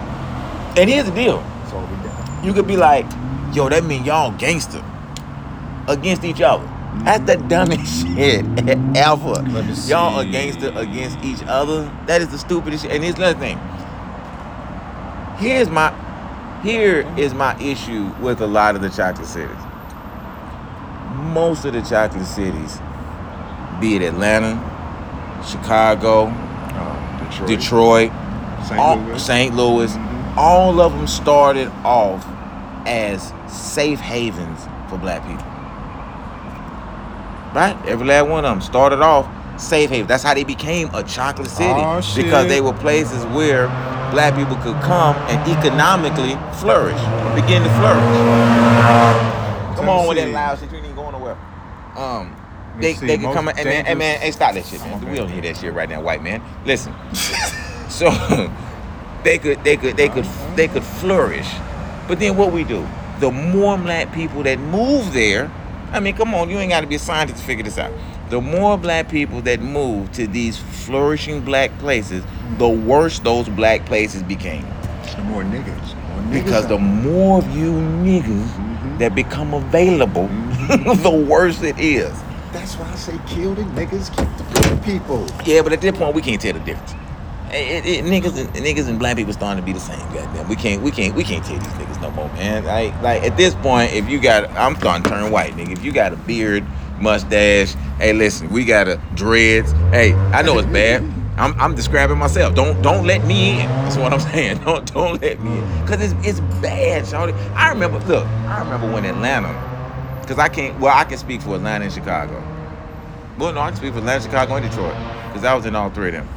[0.78, 2.42] And here's the deal: That's all we got.
[2.42, 3.04] you could be like,
[3.52, 4.82] "Yo, that mean y'all gangster
[5.86, 6.64] against each other."
[7.04, 7.48] That's the mm-hmm.
[7.48, 8.46] dumbest shit
[8.96, 9.44] ever.
[9.86, 10.28] Y'all see.
[10.30, 11.82] against the, against each other.
[12.06, 12.92] That is the stupidest shit.
[12.94, 13.58] And here's another thing.
[15.36, 15.90] Here's my
[16.62, 17.18] here mm-hmm.
[17.18, 19.54] is my issue with a lot of the chocolate cities.
[21.34, 22.78] Most of the chocolate cities,
[23.78, 24.56] be it Atlanta,
[25.46, 26.32] Chicago,
[27.30, 27.48] Detroit.
[27.48, 28.10] Detroit,
[28.66, 28.80] St.
[28.80, 29.22] all- Louis.
[29.22, 29.54] St.
[29.56, 30.36] Louis, Mhm.
[30.36, 32.24] all of them started off
[32.86, 35.44] as safe havens for black people.
[37.54, 37.76] Right?
[37.86, 39.26] Every last one of them started off
[39.56, 40.06] safe haven.
[40.06, 41.68] That's how they became a chocolate city.
[41.80, 43.68] Aw, because they were places where
[44.10, 47.00] black people could come and economically flourish,
[47.34, 48.04] begin to flourish.
[49.76, 50.70] Come on with that loud shit.
[50.72, 51.36] You ain't going nowhere.
[51.96, 52.32] Um,
[52.80, 53.06] they, see.
[53.06, 55.00] they could come and, man, hey man, hey, stop that shit, man.
[55.02, 55.10] Okay.
[55.10, 56.42] We don't hear that shit right now, white man.
[56.64, 56.94] Listen.
[57.88, 58.10] so
[59.24, 60.24] they could they could they could
[60.56, 61.48] they could flourish.
[62.06, 62.86] But then what we do?
[63.20, 65.50] The more black people that move there,
[65.92, 67.92] I mean, come on, you ain't got to be a scientist to figure this out.
[68.30, 72.22] The more black people that move to these flourishing black places,
[72.58, 74.66] the worse those black places became.
[75.16, 75.64] The more niggas.
[75.64, 78.98] More niggas Because the more of you niggas Mhm.
[78.98, 80.28] that become available,
[80.68, 82.12] the worse it is.
[82.52, 85.26] That's why I say kill the niggas, keep the good people.
[85.46, 86.94] Yeah, but at this point we can't tell the difference.
[87.50, 89.98] It, it, it- niggas and niggas and black people starting to be the same.
[90.12, 92.64] Goddamn, we can't we can't we can't tell these niggas no more, man.
[92.64, 95.72] Like like at this point, if you got, I'm starting to turn white, nigga.
[95.72, 96.64] If you got a beard,
[97.00, 99.72] mustache, hey, listen, we got a dreads.
[99.92, 101.02] Hey, I know it's bad.
[101.38, 102.54] I'm, I'm describing myself.
[102.54, 103.66] Don't don't let me in.
[103.68, 104.58] That's what I'm saying.
[104.64, 105.86] Don't don't let me in.
[105.86, 107.34] Cause it's it's bad, shawty.
[107.54, 107.98] I remember.
[108.00, 109.67] Look, I remember when Atlanta.
[110.28, 110.78] Cause I can't.
[110.78, 112.34] Well, I can speak for Atlanta and Chicago.
[113.38, 114.94] Well, no, I can speak for Atlanta, Chicago, and Detroit.
[115.28, 116.28] Because I was in all three of them.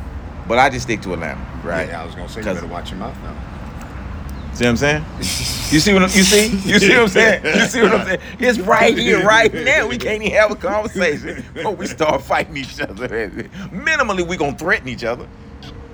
[0.47, 1.89] But I just stick to Atlanta, right?
[1.89, 3.35] Yeah, I was gonna say you better watch your mouth now.
[4.53, 5.05] See what I'm saying?
[5.19, 6.47] You see what I'm, you see?
[6.47, 7.45] You see what I'm saying?
[7.45, 8.21] You see what I'm saying?
[8.39, 9.87] It's right here, right now.
[9.87, 13.07] We can't even have a conversation before we start fighting each other.
[13.09, 15.27] Minimally, we gonna threaten each other.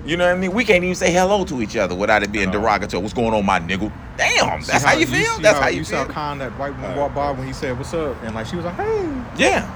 [0.08, 0.52] You know what I mean?
[0.54, 3.02] We can't even say hello to each other without it being derogatory.
[3.02, 3.92] What's going on, my nigga?
[4.16, 5.34] Damn, that's See how you feel.
[5.36, 6.14] see That's how you you saw feel.
[6.14, 8.56] Con that white woman Uh, walk by when he said what's up, and like she
[8.56, 9.06] was like, hey,
[9.36, 9.68] Yeah.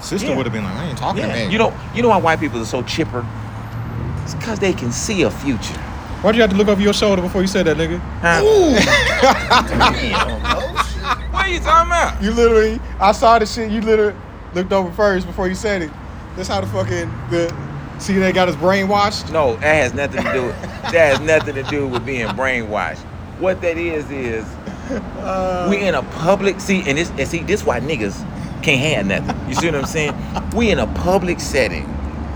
[0.00, 0.36] sister Yeah.
[0.36, 1.52] would have been like, I ain't talking to Yeah, me.
[1.52, 3.26] you know, you know why white people are so chipper?
[4.22, 5.74] It's because they can see a future.
[6.22, 7.98] why'd you have to look over your shoulder before you said that, nigga?
[8.22, 8.42] Huh?
[11.32, 12.22] what are you talking about?
[12.22, 13.72] You literally, I saw the shit.
[13.72, 14.14] You literally
[14.54, 15.90] looked over first before you said it.
[16.36, 17.52] That's how the fucking the.
[18.00, 19.30] See, they got his brain washed.
[19.30, 20.46] No, that has nothing to do.
[20.46, 22.98] With, that has nothing to do with being brainwashed.
[23.38, 24.44] What that is is
[24.90, 28.18] Uh, we in a public see, and this and see this why niggas
[28.62, 29.48] can't have nothing.
[29.48, 30.14] You see what I'm saying?
[30.54, 31.86] We in a public setting.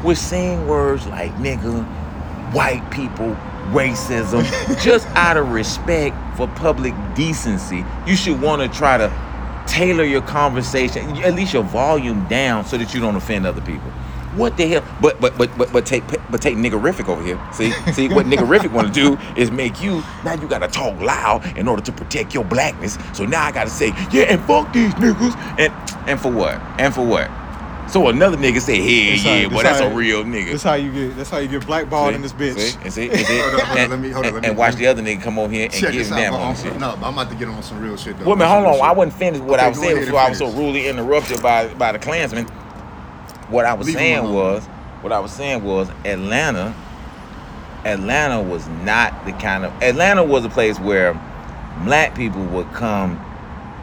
[0.04, 1.84] We're saying words like nigga,
[2.52, 3.36] white people,
[3.70, 4.44] racism,
[4.82, 7.84] just out of respect for public decency.
[8.06, 9.10] You should want to try to
[9.66, 13.90] tailor your conversation, at least your volume down, so that you don't offend other people.
[14.36, 14.84] What the hell?
[15.00, 17.38] But but but but but take but take niggerific over here.
[17.52, 21.44] See see what niggerific want to do is make you now you gotta talk loud
[21.56, 22.98] in order to protect your blackness.
[23.12, 25.72] So now I gotta say yeah and fuck these niggas and
[26.08, 27.30] and for what and for what?
[27.90, 30.52] So another nigga say yeah This how- yeah, well that's how- a real nigga.
[30.52, 31.16] That's how you get.
[31.18, 32.58] That's how you get blackballed in this bitch.
[32.58, 34.42] See, and see, and, see, Hold on, hold on, and- let me- hold on, and-
[34.42, 36.40] me- and watch the other nigga come over here and Check give him that on
[36.40, 36.78] I'm- shit.
[36.80, 38.24] No, I'm about to get on some real shit though.
[38.24, 38.88] Well, man, hold on.
[38.88, 41.68] I wasn't finished what Okay, I was saying before I was so rudely interrupted by
[41.74, 42.46] by the Klansman.
[43.48, 44.64] What I was Leave saying was,
[45.02, 46.74] what I was saying was, Atlanta.
[47.84, 51.12] Atlanta was not the kind of Atlanta was a place where
[51.84, 53.20] black people would come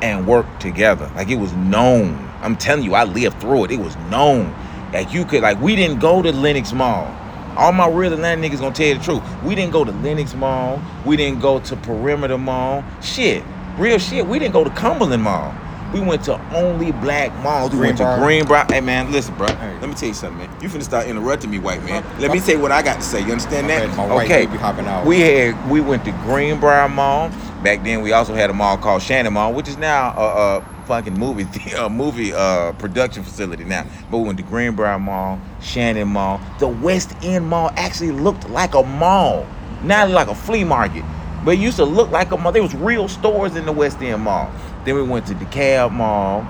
[0.01, 1.11] and work together.
[1.15, 2.29] Like it was known.
[2.41, 3.71] I'm telling you, I lived through it.
[3.71, 4.53] It was known.
[4.91, 7.15] Like you could like we didn't go to Lenox Mall.
[7.57, 9.21] All my real Atlanta niggas gonna tell you the truth.
[9.43, 10.81] We didn't go to Lenox Mall.
[11.05, 12.83] We didn't go to Perimeter Mall.
[13.01, 13.43] Shit.
[13.77, 14.25] Real shit.
[14.25, 15.53] We didn't go to Cumberland Mall.
[15.93, 17.71] We went to only black malls.
[17.73, 18.43] We went to Greenbriar.
[18.43, 18.71] Greenbriar.
[18.71, 19.47] Hey man, listen, bro.
[19.47, 19.77] Hey.
[19.79, 20.61] Let me tell you something, man.
[20.61, 22.03] You finna start interrupting me, white man.
[22.19, 23.19] Let me say what I got to say.
[23.19, 23.83] You understand that?
[23.83, 24.45] Okay, my okay.
[24.45, 25.05] baby hopping out.
[25.05, 27.29] We had we went to Greenbriar Mall.
[27.61, 30.85] Back then, we also had a mall called Shannon Mall, which is now a, a
[30.87, 31.45] fucking movie
[31.77, 33.85] a movie uh, production facility now.
[34.09, 36.39] But we went to Greenbriar Mall, Shannon Mall.
[36.59, 39.45] The West End Mall actually looked like a mall,
[39.83, 41.03] not like a flea market.
[41.43, 42.51] But it used to look like a mall.
[42.51, 44.51] There was real stores in the West End Mall.
[44.85, 46.41] Then we went to DeKalb Mall.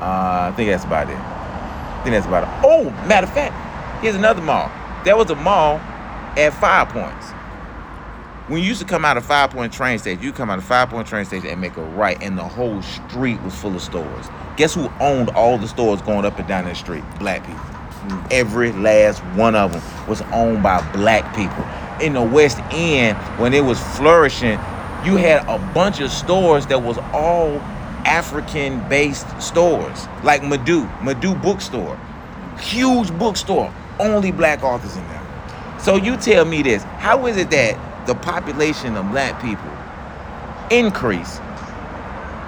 [0.00, 1.16] Uh, I think that's about it.
[1.16, 2.64] I think that's about it.
[2.64, 4.70] Oh, matter of fact, here's another mall.
[5.04, 5.76] There was a mall
[6.36, 7.30] at Five Points.
[8.48, 10.64] When you used to come out of Five Point train station, you come out of
[10.64, 13.80] Five Point train station and make a right, and the whole street was full of
[13.80, 14.26] stores.
[14.56, 17.04] Guess who owned all the stores going up and down that street?
[17.18, 17.64] Black people.
[18.30, 21.64] Every last one of them was owned by black people.
[22.04, 24.58] In the West End, when it was flourishing,
[25.04, 27.60] you had a bunch of stores that was all
[28.06, 31.98] African-based stores, like Medu, Medu Bookstore,
[32.58, 35.78] huge bookstore, only black authors in there.
[35.78, 39.70] So you tell me this: How is it that the population of black people
[40.70, 41.38] increase,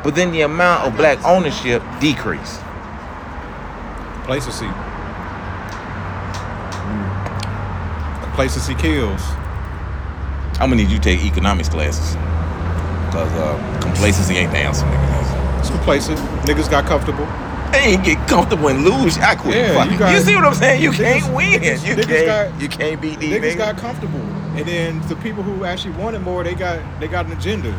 [0.03, 2.59] but then the amount of black ownership decrease?
[4.25, 4.71] Place to see.
[8.35, 9.23] Place to see kills.
[10.59, 12.17] I'm gonna need you to take economics classes,
[13.17, 15.65] cause uh, complacency ain't the answer, nigga.
[15.65, 17.27] Some places niggas got comfortable.
[17.73, 19.17] They ain't get comfortable and lose.
[19.19, 19.57] I quit.
[19.57, 19.93] Yeah, fucking.
[19.93, 20.83] you got- you see what I'm saying?
[20.83, 21.61] You niggas- can't win.
[21.61, 22.27] niggas- you niggas can't.
[22.53, 23.57] got- you can't beat these Niggas niggas.
[23.59, 24.21] got comfortable,
[24.57, 27.73] and then the people who actually wanted more, they got they got an agenda.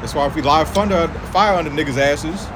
[0.00, 2.46] That's why if we live thunder fire under niggas' asses,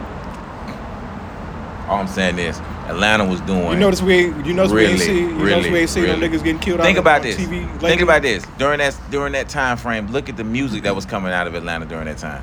[1.88, 3.72] All I'm saying is, Atlanta was doing.
[3.72, 6.14] you notice we ain't, you notice we ain't see you notice we ain't see no
[6.14, 6.28] really.
[6.28, 6.80] niggas getting killed.
[6.80, 7.36] Think out about on this.
[7.36, 8.44] TV Think about this.
[8.58, 11.54] During that during that time frame, look at the music that was coming out of
[11.54, 12.42] Atlanta during that time.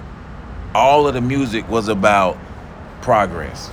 [0.76, 2.38] All of the music was about
[3.02, 3.72] progress.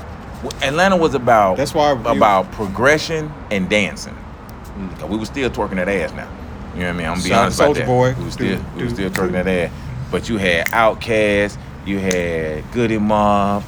[0.62, 4.14] Atlanta was about That's why about progression and dancing.
[4.14, 5.08] Hmm.
[5.10, 6.28] We were still twerking that ass now.
[6.74, 7.06] You know what I mean?
[7.06, 7.86] I'm gonna be honest about that.
[7.86, 8.14] Boy.
[8.14, 9.70] We were still Do- we were still twerking that ass.
[10.10, 13.62] But you had Outkast, you had Goodie Mob,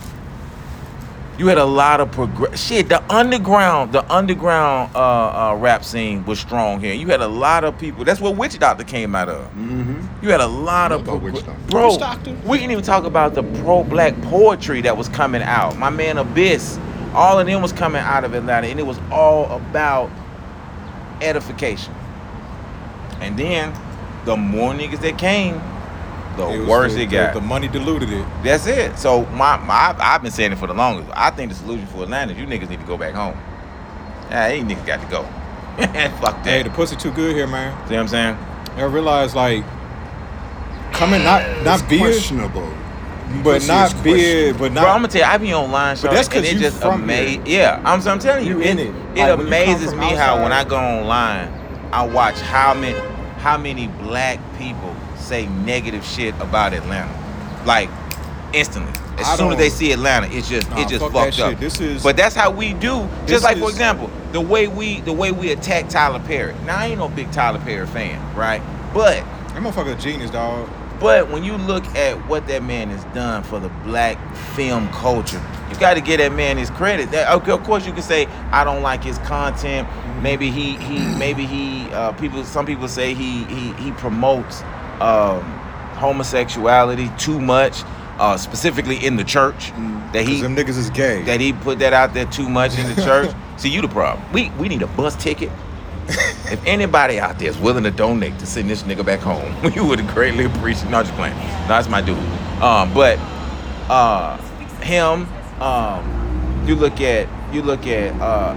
[1.38, 2.64] you had a lot of progress.
[2.64, 4.98] Shit, the underground, the underground uh,
[5.52, 6.94] uh, rap scene was strong here.
[6.94, 8.04] You had a lot of people.
[8.04, 9.44] That's what Witch Doctor came out of.
[9.48, 10.24] Mm-hmm.
[10.24, 11.66] You had a lot of know about progr- Witch Doctor.
[11.70, 11.88] bro.
[11.90, 12.36] Witch Doctor?
[12.46, 15.76] We can even talk about the pro-black poetry that was coming out.
[15.76, 16.78] My man Abyss,
[17.14, 20.10] all of them was coming out of Atlanta, and it was all about
[21.20, 21.94] edification.
[23.20, 23.74] And then
[24.24, 25.60] the more niggas that came,
[26.36, 27.34] the It worse the- it got.
[27.34, 28.24] The, the money diluted it.
[28.42, 28.98] That's it.
[28.98, 31.10] So my, my I've been saying it for the longest.
[31.14, 33.36] I think the solution for Atlanta is you niggas need to go back home.
[34.30, 35.22] Yeah, these niggas got to go.
[36.20, 36.46] Fuck that.
[36.46, 37.72] Hey, the pussy too good here, man.
[37.88, 38.36] See what I'm saying?
[38.76, 39.64] I realize like
[40.92, 42.68] coming not not It's beer, questionable.
[43.42, 46.12] but Pussy not is beer, but Bro, I'm gonna tell you, I be online, But
[46.12, 47.46] that's 'cause and it you just from amazes.
[47.46, 48.86] Yeah, I'm, I'm telling you, You in it.
[48.88, 51.48] It Like, when amazes from me how when I go online,
[51.92, 52.98] I watch how many
[53.38, 54.94] how many black people
[55.24, 57.12] say negative shit about Atlanta,
[57.66, 57.88] like
[58.52, 58.92] instantly.
[59.18, 61.58] As I soon as they see Atlanta, it's just Nah, it just fuck fucked up.
[61.60, 63.08] This is- but that's how we do.
[63.26, 66.54] Just like for is- example, the way we the way we attack Tyler Perry.
[66.66, 68.60] Now I ain't no big Tyler Perry fan, right?
[68.92, 69.22] But
[69.54, 70.68] That motherfucker a genius, dog.
[71.00, 74.18] but when you look at what that man has done for the black
[74.56, 77.10] film culture, you got to give that man his credit.
[77.12, 79.88] That, okay, of course, you can say I don't like his content.
[80.22, 82.44] Maybe he he maybe he uh, people.
[82.44, 84.62] Some people say he he he promotes
[85.00, 85.42] um,
[85.96, 87.82] homosexuality too much,
[88.18, 89.70] uh, specifically in the church.
[90.12, 91.22] That he them niggas is gay.
[91.22, 93.34] that he put that out there too much in the church.
[93.56, 94.24] See, you the problem.
[94.32, 95.50] We we need a bus ticket.
[96.06, 99.80] if anybody out there is willing to donate to send this nigga back home, we
[99.80, 100.90] would greatly appreciate.
[100.90, 101.36] No, just playing.
[101.36, 102.18] No, that's my dude.
[102.62, 103.18] Um, but
[103.88, 104.36] uh,
[104.82, 105.26] him.
[105.60, 108.54] Um, you look at you look at uh,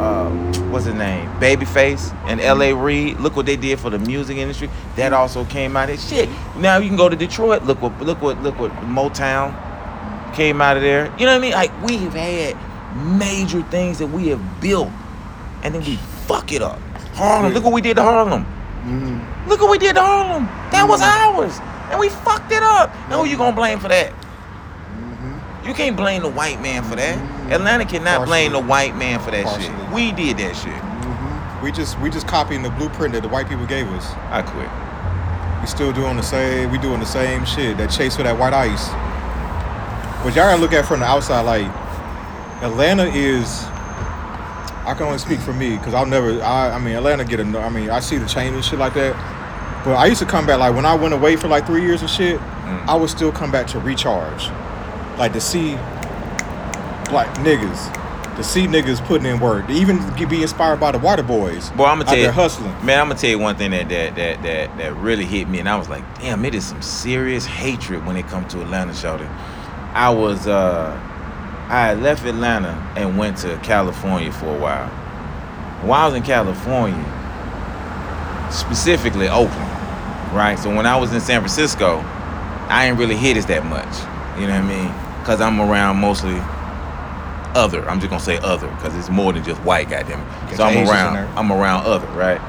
[0.00, 0.30] uh,
[0.70, 2.74] what's his name, Babyface and L.A.
[2.74, 3.18] Reid.
[3.18, 4.68] Look what they did for the music industry.
[4.96, 6.28] That also came out of shit.
[6.56, 7.62] Now you can go to Detroit.
[7.64, 9.54] Look what look what look what Motown
[10.34, 11.06] came out of there.
[11.18, 11.52] You know what I mean?
[11.52, 14.90] Like we have had major things that we have built,
[15.62, 16.78] and then we fuck it up.
[17.14, 17.52] Harlem.
[17.54, 18.44] Look what we did to Harlem.
[18.44, 19.48] Mm-hmm.
[19.48, 20.44] Look what we did to Harlem.
[20.72, 21.58] That was ours,
[21.90, 22.94] and we fucked it up.
[23.08, 24.12] Now who you gonna blame for that?
[25.66, 27.18] You can't blame the white man for that.
[27.50, 29.64] Atlanta cannot blame the white man for that Partially.
[29.64, 29.90] shit.
[29.92, 30.72] We did that shit.
[30.72, 31.64] Mm-hmm.
[31.64, 34.06] we just we just copying the blueprint that the white people gave us.
[34.30, 34.70] I quit.
[35.60, 36.70] We still doing the same.
[36.70, 37.76] We doing the same shit.
[37.78, 38.88] That chase for that white ice.
[40.22, 41.40] But y'all gotta look at it from the outside.
[41.42, 41.66] Like
[42.62, 43.64] Atlanta is.
[44.86, 46.40] I can only speak for me because I'll never.
[46.42, 47.58] I, I mean, Atlanta get a.
[47.58, 49.14] I mean, I see the change and shit like that.
[49.84, 52.02] But I used to come back like when I went away for like three years
[52.02, 52.38] and shit.
[52.38, 52.86] Mm.
[52.86, 54.48] I would still come back to recharge,
[55.18, 55.76] like to see
[57.12, 59.98] like niggas, to see niggas putting in work, to even
[60.28, 61.70] be inspired by the Water Boys.
[61.70, 62.70] Boy, I'm gonna tell you, hustling.
[62.84, 63.00] man.
[63.00, 65.68] I'm gonna tell you one thing that that that that that really hit me, and
[65.68, 69.28] I was like, damn, it is some serious hatred when it comes to Atlanta, shouting.
[69.94, 70.92] I was uh,
[71.68, 74.88] I had left Atlanta and went to California for a while.
[75.82, 77.02] While I was in California,
[78.50, 79.70] specifically Oakland,
[80.34, 80.58] right?
[80.58, 81.98] So when I was in San Francisco,
[82.68, 83.94] I ain't really hit it that much.
[84.40, 85.05] You know what I mean?
[85.26, 86.36] Cause I'm around mostly
[87.56, 87.88] other.
[87.90, 90.56] I'm just gonna say other, cause it's more than just white, goddamn it.
[90.56, 91.16] So I'm Asians around.
[91.36, 92.40] I'm around other, right?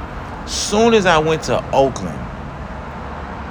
[0.48, 2.20] Soon as I went to Oakland,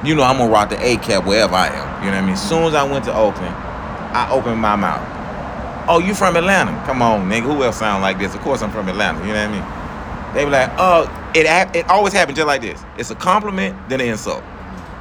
[0.06, 2.04] you know I'm gonna rock the A cap wherever I am.
[2.04, 2.36] You know what I mean?
[2.36, 3.52] Soon as I went to Oakland,
[4.14, 5.02] I opened my mouth.
[5.88, 6.70] Oh, you from Atlanta?
[6.86, 7.42] Come on, nigga.
[7.42, 8.34] Who else sound like this?
[8.34, 9.18] Of course I'm from Atlanta.
[9.26, 10.34] You know what I mean?
[10.34, 11.02] They be like, oh,
[11.34, 12.80] it it always happens just like this.
[12.96, 14.44] It's a compliment, then an insult.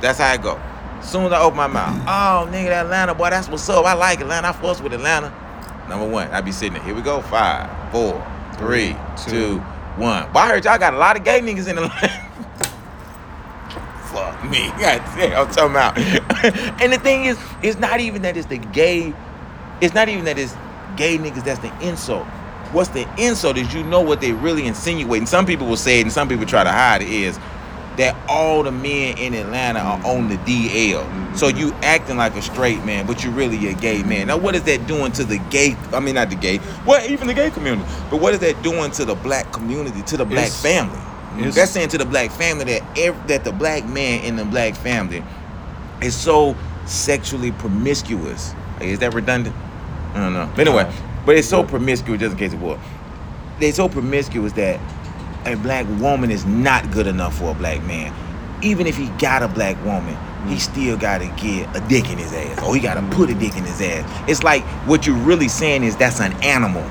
[0.01, 0.59] That's how it go.
[1.01, 3.85] Soon as I open my mouth, oh nigga, that Atlanta boy, that's what's up.
[3.85, 4.49] I like Atlanta.
[4.49, 5.33] I fuss with Atlanta.
[5.87, 6.83] Number one, I be sitting there.
[6.83, 7.21] Here we go.
[7.21, 8.25] Five, four,
[8.57, 8.95] three,
[9.27, 9.59] two,
[9.97, 10.27] one.
[10.33, 12.25] But I heard y'all got a lot of gay niggas in Atlanta.
[14.05, 14.67] Fuck me.
[14.79, 15.97] God damn, I'm talking about.
[16.81, 19.13] and the thing is, it's not even that it's the gay,
[19.81, 20.55] it's not even that it's
[20.95, 22.25] gay niggas that's the insult.
[22.71, 25.27] What's the insult is you know what they really insinuating.
[25.27, 27.37] Some people will say it and some people try to hide it is
[27.97, 31.37] that all the men in Atlanta are on the DL.
[31.37, 34.27] So you acting like a straight man, but you really a gay man.
[34.27, 37.27] Now what is that doing to the gay I mean not the gay, well even
[37.27, 37.87] the gay community.
[38.09, 40.99] But what is that doing to the black community, to the black It's- family?
[41.37, 44.45] it's- That's saying to the black family that ev- that the black man in the
[44.45, 45.23] black family
[46.01, 48.53] is so sexually promiscuous.
[48.81, 49.55] Is that redundant?
[50.13, 50.49] I don't know.
[50.55, 50.89] But anyway,
[51.25, 52.77] but it's so promiscuous, just in case it was.
[53.59, 54.79] They're so promiscuous that
[55.45, 58.13] a black woman is not good enough for a black man.
[58.61, 60.17] Even if he got a black woman,
[60.47, 62.63] he still gotta get a dick in his ass.
[62.63, 64.29] Or he gotta put a dick in his ass.
[64.29, 66.83] It's like what you're really saying is that's an animal.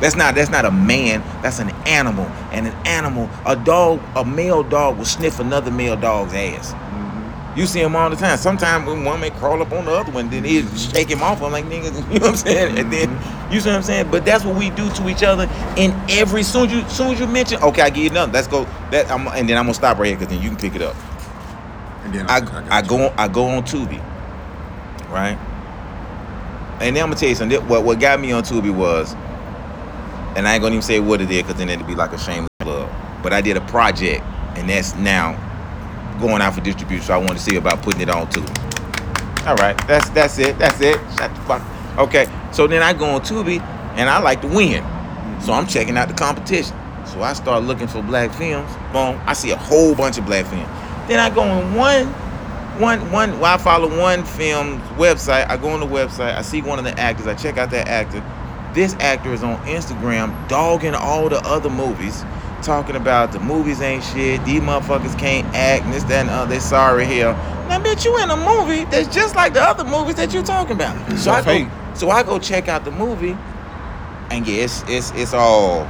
[0.00, 2.26] That's not that's not a man, that's an animal.
[2.52, 6.74] And an animal, a dog, a male dog will sniff another male dog's ass.
[7.56, 8.36] You see him all the time.
[8.36, 11.40] Sometimes when one may crawl up on the other one, then he shake him off.
[11.40, 12.78] I'm like, nigga, you know what I'm saying?
[12.78, 13.10] And then
[13.50, 14.10] you see what I'm saying?
[14.10, 15.48] But that's what we do to each other.
[15.76, 18.34] In every soon as you soon as you mention, okay, I give you nothing.
[18.34, 18.64] Let's go.
[18.90, 20.82] That I'm, and then I'm gonna stop right here because then you can pick it
[20.82, 20.94] up.
[22.04, 24.04] And then I, got I go on, I go on Tubi,
[25.08, 25.38] right?
[26.82, 27.66] And then I'm gonna tell you something.
[27.68, 29.14] What what got me on Tubi was,
[30.36, 32.18] and I ain't gonna even say what it is because then it'd be like a
[32.18, 32.90] shameless plug.
[33.22, 34.22] But I did a project,
[34.56, 35.45] and that's now
[36.20, 37.04] going out for distribution.
[37.06, 39.46] So I wanted to see about putting it on Tubi.
[39.46, 40.58] All right, that's that's it.
[40.58, 40.96] That's it.
[41.18, 41.62] Shut the fuck.
[41.98, 43.60] Okay, so then I go on Tubi,
[43.96, 44.82] and I like to win.
[45.40, 46.76] So I'm checking out the competition.
[47.06, 48.70] So I start looking for black films.
[48.92, 50.68] Boom, I see a whole bunch of black films.
[51.08, 52.06] Then I go on one,
[52.80, 53.38] one, one.
[53.38, 55.48] Well, I follow one film's website.
[55.48, 56.34] I go on the website.
[56.34, 57.26] I see one of the actors.
[57.26, 58.22] I check out that actor.
[58.74, 62.24] This actor is on Instagram dogging all the other movies,
[62.62, 64.44] talking about the movies ain't shit.
[64.44, 65.84] These motherfuckers can't act.
[65.84, 66.54] And this, that, and other.
[66.54, 67.32] They sorry hell.
[67.68, 70.76] Now, bitch, you in a movie that's just like the other movies that you talking
[70.76, 71.18] about.
[71.18, 71.68] So I fake.
[71.68, 73.36] go, so I go check out the movie,
[74.30, 75.88] and yeah, it's it's it's all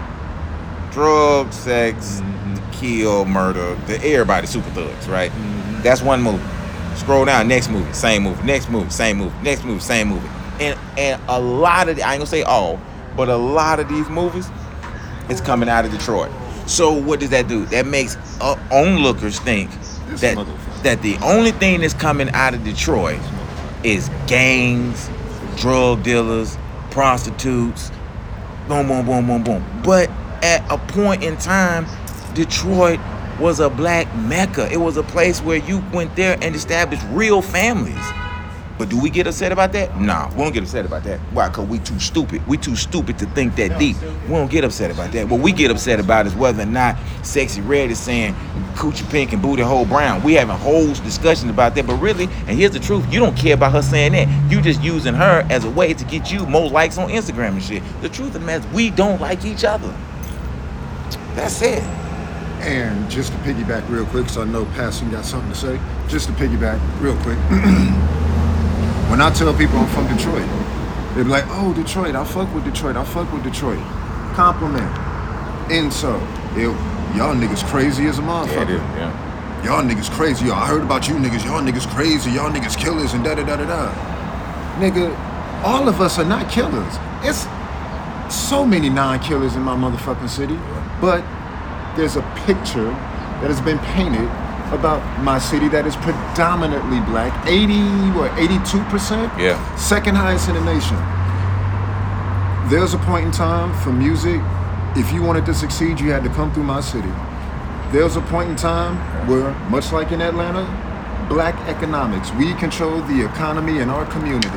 [0.90, 2.70] drugs, sex, mm-hmm.
[2.72, 3.74] kill, murder.
[3.86, 5.30] The, everybody super thugs, right?
[5.30, 5.82] Mm-hmm.
[5.82, 6.42] That's one movie.
[6.96, 10.28] Scroll down, next movie, same movie, next movie, same movie, next movie, same movie.
[10.58, 12.80] And and a lot of the, I ain't gonna say all,
[13.14, 14.48] but a lot of these movies
[15.28, 16.30] is coming out of Detroit.
[16.66, 17.64] So what does that do?
[17.66, 19.70] That makes uh, onlookers think
[20.08, 20.36] This that
[20.82, 23.20] that the only thing that's coming out of Detroit
[23.82, 25.08] is gangs,
[25.56, 26.58] drug dealers,
[26.90, 27.90] prostitutes,
[28.68, 29.82] boom, boom, boom, boom, boom.
[29.84, 30.10] But
[30.42, 31.86] at a point in time,
[32.34, 33.00] Detroit
[33.40, 34.70] was a black mecca.
[34.72, 38.04] It was a place where you went there and established real families.
[38.78, 39.98] But do we get upset about that?
[39.98, 41.18] Nah, we don't get upset about that.
[41.32, 41.48] Why?
[41.48, 42.46] Cause we too stupid.
[42.46, 43.96] We too stupid to think that deep.
[44.24, 45.28] We don't get upset about that.
[45.28, 48.34] What we get upset about is whether or not Sexyy Red is saying
[48.74, 50.22] coochie pink and booty hole brown.
[50.22, 51.86] We having whole discussions about that.
[51.86, 54.28] But really, and here's the truth: you don't care about her saying that.
[54.50, 57.62] You just using her as a way to get you more likes on Instagram and
[57.62, 57.82] shit.
[58.02, 59.94] The truth of the matter is, we don't like each other.
[61.34, 61.82] That's it.
[62.60, 65.80] And just to piggyback real quick, so I know Passion got something to say.
[66.08, 67.38] Just to piggyback real quick.
[69.08, 70.48] when I tell people I'm from Detroit,
[71.14, 72.96] they be like, "Oh, Detroit, I fuck with Detroit.
[72.96, 73.80] I fuck with Detroit."
[74.34, 74.90] Compliment.
[75.70, 76.18] And so,
[76.56, 76.72] yo,
[77.14, 78.78] y'all niggas crazy as a motherfucker.
[78.96, 79.62] Yeah.
[79.64, 80.46] Y'all niggas crazy.
[80.46, 81.44] Yo, I heard about you niggas.
[81.44, 82.30] Y'all niggas crazy.
[82.30, 83.90] Y'all niggas killers and da da da da da.
[84.78, 85.16] Nigga,
[85.64, 86.98] all of us are not killers.
[87.22, 87.48] It's
[88.28, 90.58] so many non-killers in my motherfucking city,
[91.00, 91.24] but
[91.96, 92.90] there's a picture
[93.40, 94.28] that has been painted
[94.72, 97.32] about my city that is predominantly black.
[97.46, 97.74] 80
[98.16, 99.38] what 82%?
[99.38, 99.56] Yeah.
[99.76, 100.96] Second highest in the nation.
[102.68, 104.40] There's a point in time for music,
[104.96, 107.12] if you wanted to succeed, you had to come through my city.
[107.92, 108.96] There's a point in time
[109.28, 110.64] where, much like in Atlanta,
[111.28, 114.48] black economics, we control the economy in our community.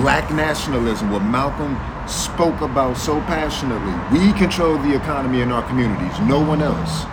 [0.00, 1.76] Black nationalism, what Malcolm
[2.08, 3.92] spoke about so passionately.
[4.16, 7.04] We control the economy in our communities, no one else.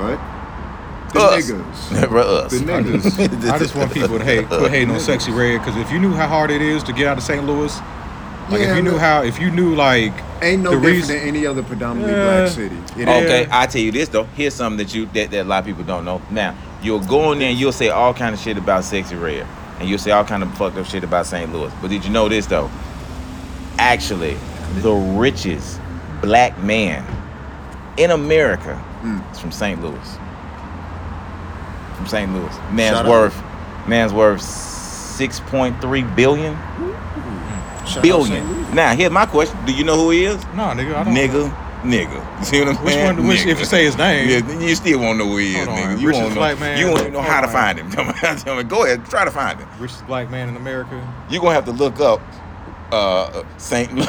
[0.00, 0.31] Right?
[1.12, 1.50] The Us.
[1.50, 2.14] niggas.
[2.16, 2.52] Us.
[2.52, 3.50] The niggas.
[3.50, 6.12] I just want people to hate, quit hating on Sexyy Red because if you knew
[6.12, 7.44] how hard it is to get out of St.
[7.44, 7.76] Louis,
[8.50, 9.00] like Yeah, if you knew look.
[9.00, 12.40] how, if you knew like Ain't no the different reason, than any other predominantly Yeah.
[12.40, 12.76] black city.
[13.00, 13.26] It ain't.
[13.26, 14.24] Okay, I tell you this though.
[14.24, 16.20] Here's something that you that, that a lot of people don't know.
[16.30, 19.46] Now you'll go in there and you'll say all kind of shit about Sexyy Red,
[19.80, 21.52] and you'll say all kind of fucked up shit about St.
[21.52, 21.72] Louis.
[21.80, 22.70] But did you know this though?
[23.78, 24.36] Actually,
[24.76, 25.80] the richest
[26.22, 27.04] black man
[27.96, 29.32] in America Mm.
[29.32, 29.82] is from St.
[29.82, 30.18] Louis.
[32.02, 32.32] From St.
[32.34, 33.10] Louis, man's Shout out.
[33.10, 33.42] worth
[33.86, 36.54] Man's worth six point three billion.
[37.86, 38.74] Shout Billion.
[38.74, 40.42] Now, here's my question: Do you know who he is?
[40.46, 41.14] No, nigga, I don't.
[41.14, 41.50] Nigga,
[41.82, 42.28] nigga.
[42.40, 43.16] You see what I'm Which saying?
[43.18, 43.26] one?
[43.28, 43.46] Which, Nigga.
[43.52, 44.28] if you say his name?
[44.28, 45.76] Yeah, then you still won't know who he is, on.
[45.76, 46.00] nigga.
[46.00, 46.40] You Richest won't know.
[46.40, 46.78] black man.
[46.78, 47.88] you won't even know how to find him.
[47.92, 48.64] Tell me, tell me.
[48.64, 49.68] Go ahead, try to find him.
[49.78, 50.96] Richest black man in America.
[51.30, 52.20] You're gonna have to look up
[52.90, 54.06] uh, Saint Louis.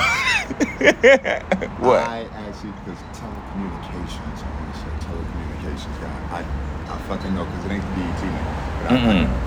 [1.77, 2.01] what?
[2.01, 6.37] I actually, because telecommunications, I want to say telecommunications guy.
[6.37, 8.83] I, I fucking know because it ain't BET nigga.
[8.83, 9.23] But, I- I Mm-mm.
[9.23, 9.39] know.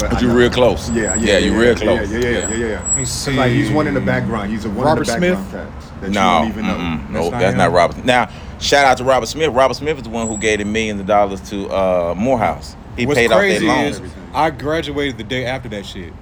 [0.00, 0.34] But I you know.
[0.34, 0.90] real close.
[0.90, 2.10] Yeah, yeah, Yeah, you yeah, real close.
[2.10, 2.48] Yeah, yeah, yeah, Yeah.
[2.56, 2.66] yeah.
[2.66, 4.50] yeah, Let me It's like he's one in the background.
[4.50, 6.00] He's a one Robert in the background Smith?
[6.00, 6.76] that No, you don't even know.
[6.76, 7.58] no, That's not that's him?
[7.58, 8.04] not Robert.
[8.04, 9.50] Now, shout out to Robert Smith.
[9.52, 12.74] Robert Smith is the one who gave the millions of dollars to uh, Morehouse.
[12.96, 13.84] He What's paid off crazy that loan.
[14.06, 16.12] is I graduated the day after that shit.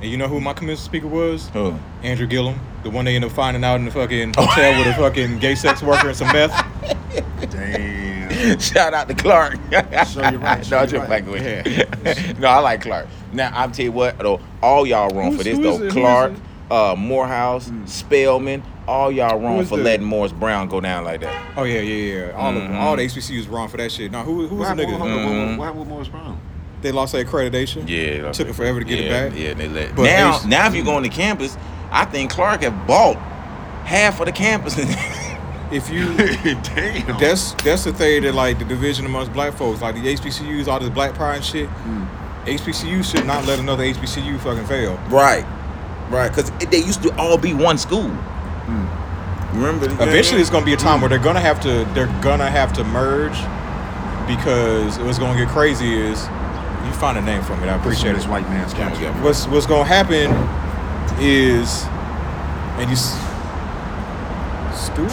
[0.00, 1.48] And you know who my commencement speaker was?
[1.50, 1.74] Who?
[2.02, 4.94] Andrew Gillum, the one they ended up finding out in the fucking hotel with a
[4.94, 6.52] fucking gay sex worker and some meth.
[8.38, 8.58] Damn.
[8.60, 9.54] Shout out to Clark.
[9.54, 11.24] Show you right, show no, you just right.
[11.24, 13.06] fucking no, I like Clark.
[13.32, 15.90] Now I'm tell you what though, all y'all wrong Who's- for this though.
[15.90, 16.32] Clark,
[16.70, 21.52] uh, Morehouse, Spelman, all y'all wrong for the- letting Morris Brown go down like that.
[21.56, 22.30] Oh yeah, yeah, yeah.
[22.32, 22.80] All of them, Mhm.
[22.80, 24.10] all the HBCUs wrong for that shit.
[24.12, 24.98] Now who who was What the nigga?
[24.98, 26.38] hold on, what- what happened with Morris Brown?
[26.80, 27.88] They lost their accreditation.
[27.88, 29.38] Yeah, Took it forever to get yeah, it back.
[29.38, 29.96] Yeah, they let.
[29.96, 31.56] But now, H- now if you go on the campus,
[31.90, 33.16] I think Clark have bought
[33.84, 34.76] half of the campus.
[35.70, 37.18] If you Damn.
[37.20, 40.80] that's that's the thing that like the division amongst black folks, like the HBCUs, all
[40.80, 41.68] this black pride and shit.
[41.68, 42.08] Mm.
[42.46, 44.96] HBCU should not let another HBCU fucking fail.
[45.10, 45.44] right,
[46.10, 48.08] right, because they used to all be one school.
[48.08, 49.52] Mm.
[49.54, 49.84] Remember?
[50.02, 52.84] Eventually, it's gonna be a time where they're gonna have to they're gonna have to
[52.84, 53.36] merge
[54.26, 56.22] because what's gonna get crazy is
[56.86, 57.66] you find a name from it.
[57.68, 58.30] I appreciate this it.
[58.30, 59.04] white man's Yeah, country.
[59.04, 59.22] yeah.
[59.22, 60.30] What's what's gonna happen
[61.22, 61.84] is
[62.78, 63.18] and you s-
[64.74, 65.10] Steward.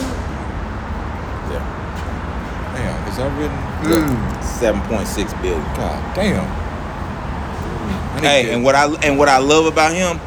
[3.16, 3.58] Is that written?
[4.10, 4.44] Mm.
[4.44, 5.62] Seven point six billion.
[5.76, 6.44] God damn.
[8.22, 10.20] Hey, and what I and what I love about him,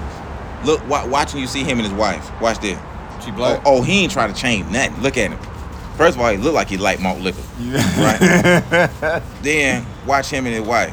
[0.65, 2.31] look, wa- watching you see him and his wife.
[2.41, 2.79] Watch this.
[3.23, 3.63] she Oh, black.
[3.67, 5.03] oh, he ain't trying to change nothing.
[5.03, 5.39] Look at him.
[5.97, 7.43] First of all, he look like he like malt liquor.
[7.61, 9.23] Yeah.
[9.43, 10.93] Then watch him and his wife.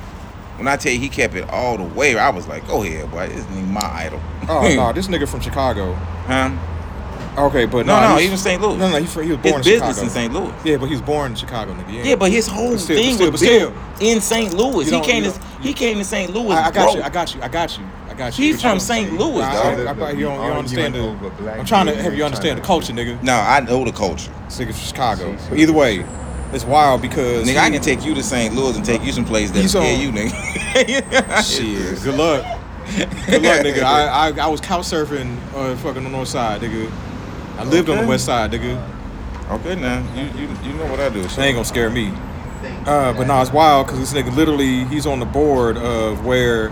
[0.57, 3.11] When I tell you he kept it all the way, I was like, go ahead,
[3.11, 3.27] boy.
[3.27, 4.21] This is my idol.
[4.49, 5.93] Oh no, this nigga from Chicago.
[5.93, 6.49] Huh?
[7.37, 8.61] Okay, but No, no, no, he's- he was St.
[8.61, 8.77] Louis.
[8.77, 10.01] No, no, he, he was His born in business Chicago.
[10.01, 10.33] in St.
[10.33, 10.53] Louis.
[10.63, 11.89] Yeah, but he was born in Chicago, nigga.
[11.89, 13.69] He ain't- Yeah, but his whole But still- thing but still- was but still.
[13.71, 14.53] built in St.
[14.53, 14.89] Louis.
[14.89, 16.33] He came to don't- he came to St.
[16.33, 16.51] Louis.
[16.55, 16.95] I, I got broke.
[16.95, 17.01] you.
[17.03, 17.41] I got you.
[17.41, 17.83] I got you.
[18.09, 18.45] I got you.
[18.45, 19.11] He's from St.
[19.19, 19.85] Louis, I- though.
[19.87, 20.99] I- I- you don't, you don't understand the.
[20.99, 23.21] Arguing over black I'm trying to people, have you understand the culture, nigga.
[23.21, 24.31] No, I know the culture.
[24.45, 25.37] This nigga from Chicago.
[25.49, 26.05] But either way,
[26.53, 28.55] it's wild because Nigga, I can take you to St.
[28.55, 30.31] Louis and take you some place that scare you, nigga.
[31.43, 32.01] Shit.
[32.03, 32.45] Good luck.
[32.95, 33.81] Good luck, nigga.
[33.83, 36.89] I, I I was couch surfing uh, fucking on the north side, nigga.
[37.57, 38.81] I lived on the west side, nigga.
[39.51, 41.23] Okay, now you you, you know what I do.
[41.23, 42.11] They ain't gonna scare me.
[42.85, 46.69] Uh, but no, it's wild because this nigga literally he's on the board of where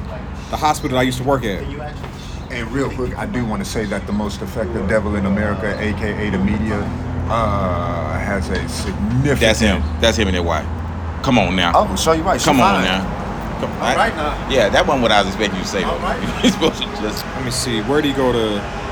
[0.50, 1.64] the hospital I used to work at.
[2.52, 5.80] And real quick, I do want to say that the most effective devil in America,
[5.80, 6.80] aka the media,
[7.30, 9.40] uh, has a significant.
[9.40, 9.82] That's him.
[10.02, 10.66] That's him and their wife.
[11.24, 11.72] Come on now.
[11.76, 12.40] Oh, show you right.
[12.40, 12.84] she Come on fine.
[12.86, 13.60] now.
[13.60, 14.50] Come, All right now.
[14.50, 15.84] Yeah, that wasn't what I was expecting you to say.
[15.84, 16.04] All though.
[16.04, 16.44] right.
[16.44, 17.26] You're supposed to just.
[17.26, 17.82] Let me see.
[17.82, 18.83] Where do you go to?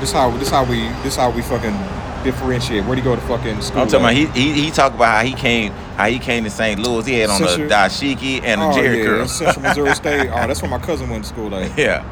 [0.00, 1.76] This how this how we this how we fucking
[2.22, 2.84] differentiate.
[2.84, 3.82] Where do you go to fucking school?
[3.82, 6.50] I'm talking about he he, he talked about how he came how he came to
[6.50, 6.78] St.
[6.78, 7.06] Louis.
[7.06, 9.28] He had on a Central- dashiki and a oh, Jheri yeah, curl.
[9.28, 10.28] Central Missouri State.
[10.28, 11.76] Oh, that's where my cousin went to school at.
[11.78, 12.04] yeah.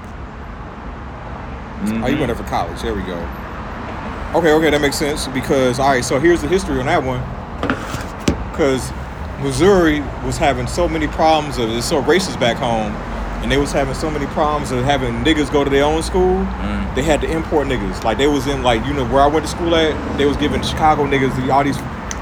[1.83, 2.27] Oh, you went mm-hmm.
[2.27, 2.81] there for college.
[2.81, 3.19] There we go.
[4.35, 6.05] Okay, okay, that makes sense because all right.
[6.05, 7.21] So here's the history on that one.
[8.51, 8.91] Because
[9.43, 12.93] Missouri was having so many problems of it's so racist back home,
[13.45, 16.37] and they was having so many problems of having niggas go to their own school.
[16.37, 16.95] Mm.
[16.95, 18.03] They had to import niggas.
[18.03, 20.17] Like they was in like you know where I went to school at.
[20.17, 21.77] They was giving Chicago niggas all these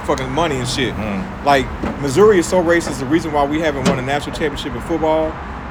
[0.05, 0.93] fucking money and shit.
[0.95, 1.45] Mm.
[1.45, 1.65] Like
[2.01, 2.99] Missouri is so racist.
[2.99, 5.29] The reason why we haven't won a national championship in football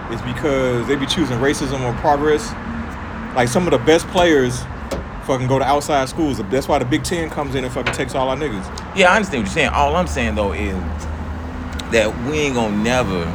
[0.10, 2.49] is because they be choosing racism or progress.
[3.36, 4.64] Like some of the best players
[5.26, 6.38] fucking go to outside schools.
[6.49, 8.66] That's why the Big Ten comes in and fucking takes all our niggas.
[8.95, 9.70] Yeah, I understand what you're saying.
[9.70, 10.78] All I'm saying though is
[11.91, 13.26] that we ain't gonna never,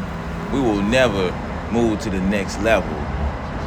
[0.51, 1.31] we will never
[1.73, 2.91] move to the next level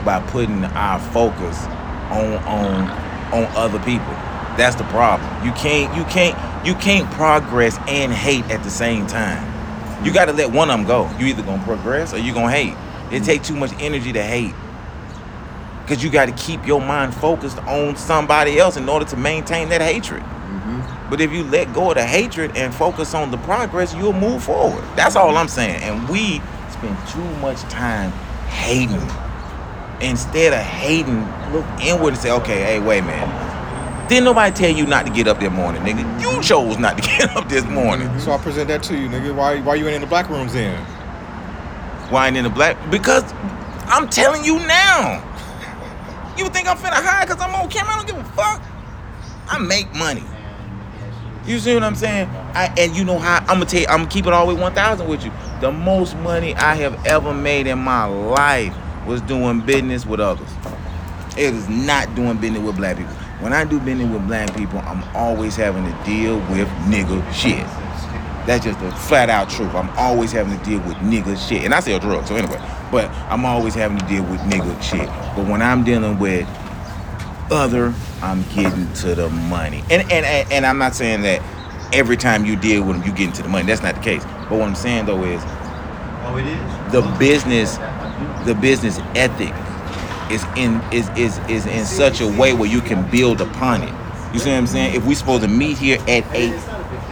[0.06, 1.66] by putting our focus
[2.12, 2.89] on on
[3.34, 4.14] on other people.
[4.58, 5.30] That's the problem.
[5.45, 9.45] You can't you can't you can't progress and hate at the same time.
[10.04, 11.10] You got to let one of them go.
[11.20, 12.76] You either gonna progress or you gonna hate.
[13.12, 14.54] It take too much energy to hate.
[15.88, 19.70] Cause you got to keep your mind focused on somebody else in order to maintain
[19.70, 20.22] that hatred.
[20.22, 20.84] Mhm.
[21.10, 24.43] But if you let go of the hatred and focus on the progress, you'll move
[24.43, 24.84] forward.
[24.95, 25.82] That's all I'm saying.
[25.82, 26.41] And we
[26.80, 28.12] spend too much time
[28.48, 29.02] hating.
[30.02, 31.22] Instead of hating,
[31.52, 34.08] look inward and say, okay, hey, wait, man.
[34.08, 36.04] Didn't nobody tell you not to get up that morning, nigga.
[36.22, 38.18] You chose not to get up this morning.
[38.20, 39.36] So I present that to you, nigga.
[39.36, 40.82] Why why you ain't in the black rooms then?
[42.10, 42.78] Why ain't in the black?
[42.90, 43.24] Because
[43.86, 45.26] I'm telling you now.
[46.38, 47.94] You think I'm finna hide because I'm on camera?
[47.94, 48.64] I don't give a fuck.
[49.48, 50.24] I make money.
[51.46, 52.28] You see what I'm saying?
[52.54, 54.54] I, and you know how I'm gonna tell you, I'm gonna keep it all the
[54.54, 55.32] way 1,000 with you.
[55.62, 58.76] The most money I have ever made in my life
[59.08, 60.50] was doing business with others.
[61.38, 63.14] It is not doing business with black people.
[63.40, 67.66] When I do business with black people, I'm always having to deal with nigga shit.
[68.46, 69.74] That's just the flat out truth.
[69.76, 71.64] I'm always having to deal with nigga shit.
[71.64, 72.60] And I sell drugs, so anyway.
[72.92, 75.08] But I'm always having to deal with nigga shit.
[75.36, 76.48] But when I'm dealing with
[77.52, 79.84] other, I'm getting to the money.
[79.89, 81.41] And and and, and I'm not saying that
[81.93, 83.68] every time you deal with them, you get into the money.
[83.68, 84.24] That's not the case.
[84.50, 85.43] But what I'm saying though is
[86.24, 86.93] Oh, it is.
[86.93, 87.78] the business
[88.45, 89.54] the business ethic
[90.32, 93.93] is in is is is in such a way where you can build upon it.
[94.34, 94.95] You see what I'm saying?
[94.95, 96.56] If we supposed to meet here at eight,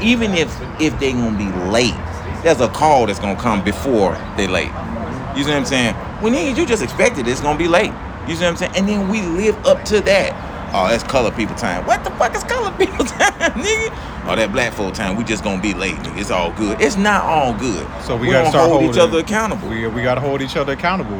[0.01, 0.49] even if
[0.81, 1.95] if they gonna be late,
[2.43, 4.71] there's a call that's gonna come before they late.
[5.35, 5.95] You see what I'm saying?
[6.21, 7.93] When you, you just expected it's gonna be late.
[8.27, 8.71] You see what I'm saying?
[8.75, 10.33] And then we live up to that.
[10.73, 11.85] Oh, that's color people time.
[11.85, 14.25] What the fuck is color people time, nigga?
[14.29, 15.15] Oh, that black folk time.
[15.15, 16.17] We just gonna be late, nigga.
[16.19, 16.81] It's all good.
[16.81, 17.87] It's not all good.
[18.03, 19.69] So we we gotta start hold each other accountable.
[19.69, 21.19] We we gotta hold each other accountable.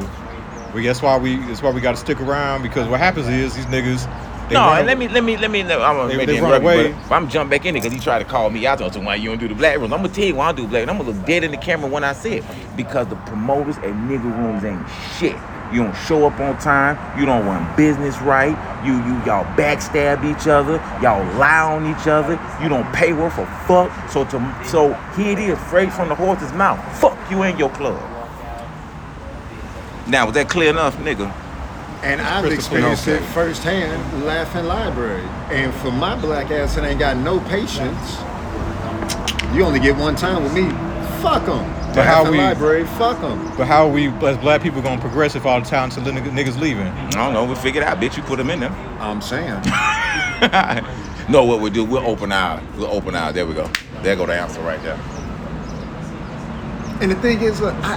[0.74, 3.66] We that's why we that's why we gotta stick around because what happens is these
[3.68, 4.06] niggas.
[4.50, 5.62] They no, and let me let me let me.
[5.62, 6.92] I'm gonna They- make they the run away.
[6.94, 9.06] but if I'm jump back in it because he tried to call me out on
[9.06, 9.92] why you don't do the black rooms.
[9.94, 10.82] I'm gonna tell you why I do black.
[10.84, 12.44] And I'm gonna look dead in the camera when I say it
[12.76, 14.86] because the promoters at nigga rooms ain't
[15.18, 15.36] shit.
[15.72, 16.98] You don't show up on time.
[17.20, 18.56] You don't run business right.
[18.86, 20.76] You you y'all backstab each other.
[21.02, 22.40] Y'all lie on each other.
[22.62, 23.92] You don't pay worth a fuck.
[24.10, 26.80] So to so here it is, straight from the horse's mouth.
[27.00, 28.02] Fuck you and your club.
[30.08, 31.32] Now was that clear enough, nigga?
[32.04, 33.18] And I've experienced clear.
[33.18, 35.28] it firsthand, laughing library.
[35.50, 38.18] And for my black ass that ain't got no patience,
[39.54, 40.87] you only get one time with me.
[41.22, 41.64] Fuck them.
[41.96, 43.52] But how we- library, fuck them.
[43.58, 46.60] But how are we as black people gonna progress if all the talented nigg- niggas
[46.60, 46.88] leaving?
[46.88, 47.44] I don't know.
[47.44, 48.18] We'll figure it out, bitch.
[48.18, 48.72] You put them in there.
[49.00, 49.62] I'm saying.
[51.30, 53.32] no, what we'll do, we'll open our, we'll open our.
[53.34, 53.70] There we go.
[54.04, 55.00] There go the answer right there.
[57.02, 57.96] And the thing is, look, I,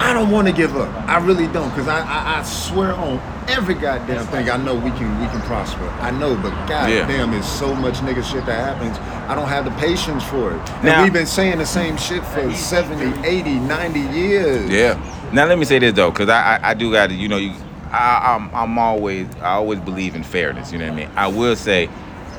[0.00, 0.92] I don't want to give up.
[1.08, 3.18] I really don't, cause I, I, I swear on
[3.48, 4.50] every goddamn thing.
[4.50, 5.84] I know we can we can prosper.
[6.00, 7.00] I know, but Yeah.
[7.00, 8.98] goddamn, there's so much nigga shit that happens.
[9.28, 10.70] I don't have the patience for it.
[10.70, 14.68] And Now- we've been saying the same shit for 70, 80, 90 years.
[14.70, 14.98] Yeah.
[15.32, 17.36] Now let me say this though, because I, I I do got to you know
[17.36, 17.52] you
[17.92, 20.72] I I'm I'm always I always believe in fairness.
[20.72, 21.10] You know what I mean.
[21.16, 21.88] I will say,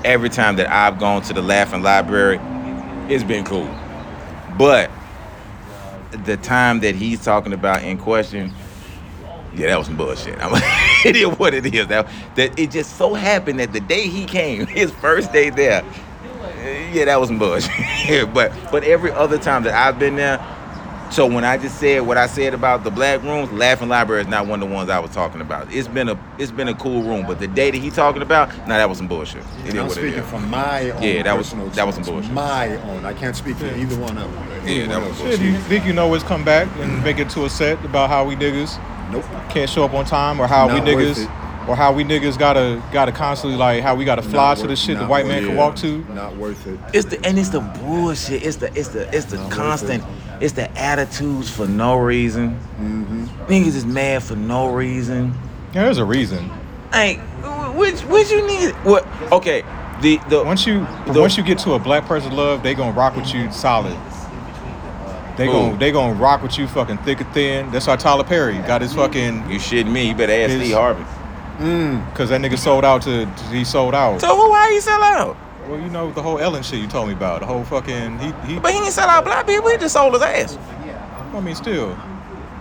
[0.04, 2.40] every time that I've gone to the Laughing Library,
[3.10, 3.70] it's been cool,
[4.58, 4.92] but
[6.24, 8.54] the time that he's talking about in question.
[9.56, 10.38] Yeah, that was some bullshit.
[10.44, 10.64] I'm like,
[11.06, 11.88] it is what it is.
[11.88, 15.84] That, that it just so happened that the day he came, his first day there,
[16.92, 18.34] yeah, that was some bullshit.
[18.34, 20.40] but but every other time that I've been there,
[21.12, 24.28] so when I just said what I said about the black rooms, Laughing Library is
[24.28, 25.72] not one of the ones I was talking about.
[25.74, 28.50] It's been a it's been a cool room, but the day that he talking about,
[28.68, 29.38] nah, that was some bullshit.
[29.38, 31.86] It is And I'm what it speaking from my own Yeah, that was- personal that
[31.86, 32.32] was some bullshit.
[32.32, 33.06] My own.
[33.06, 34.68] I can't speak for either one of them.
[34.68, 35.32] Yeah, that was bullshit.
[35.32, 37.84] Shit, do you think you know what's come back and make it to a set
[37.86, 38.80] about how we niggas
[39.12, 39.24] Nope.
[39.50, 41.30] can't show up on time or how Not we niggas
[41.68, 44.76] or how we niggas gotta gotta constantly like how we gotta fly Not to the
[44.76, 46.04] shit the white worth man can walk to.
[46.14, 46.80] Not worth it.
[46.94, 48.44] It's the and it's the bullshit.
[48.44, 50.04] It's the it's the it's the Not worth constant.
[50.42, 50.44] It.
[50.46, 52.52] It's the attitudes for no reason.
[52.80, 53.26] Mm-hmm.
[53.46, 55.34] Niggas is mad for no reason.
[55.74, 56.50] Yeah, there's a reason.
[56.94, 58.72] Hey, wh- which which you need?
[58.86, 59.06] What?
[59.32, 59.64] Okay,
[60.02, 62.92] the the Once you The- once you get to a black person love, they gonna
[62.94, 63.98] rock with you solid.
[65.38, 67.70] They gonna they gonna rock with you fucking thick and thin.
[67.72, 70.08] That's why Tyler Perry got his fucking you shitting me.
[70.08, 71.04] You better ask His- Steve Harvey.
[71.60, 72.14] Mm.
[72.16, 74.20] cause that nigga sold out to he sold out.
[74.22, 74.50] So who?
[74.50, 75.38] Why he sell out?
[75.68, 77.40] Well, you know the whole Ellen shit you told me about.
[77.42, 78.60] The whole fucking he he.
[78.60, 79.70] But he didn't sell out black people.
[79.70, 80.58] He just sold his ass.
[81.34, 81.96] I mean, still.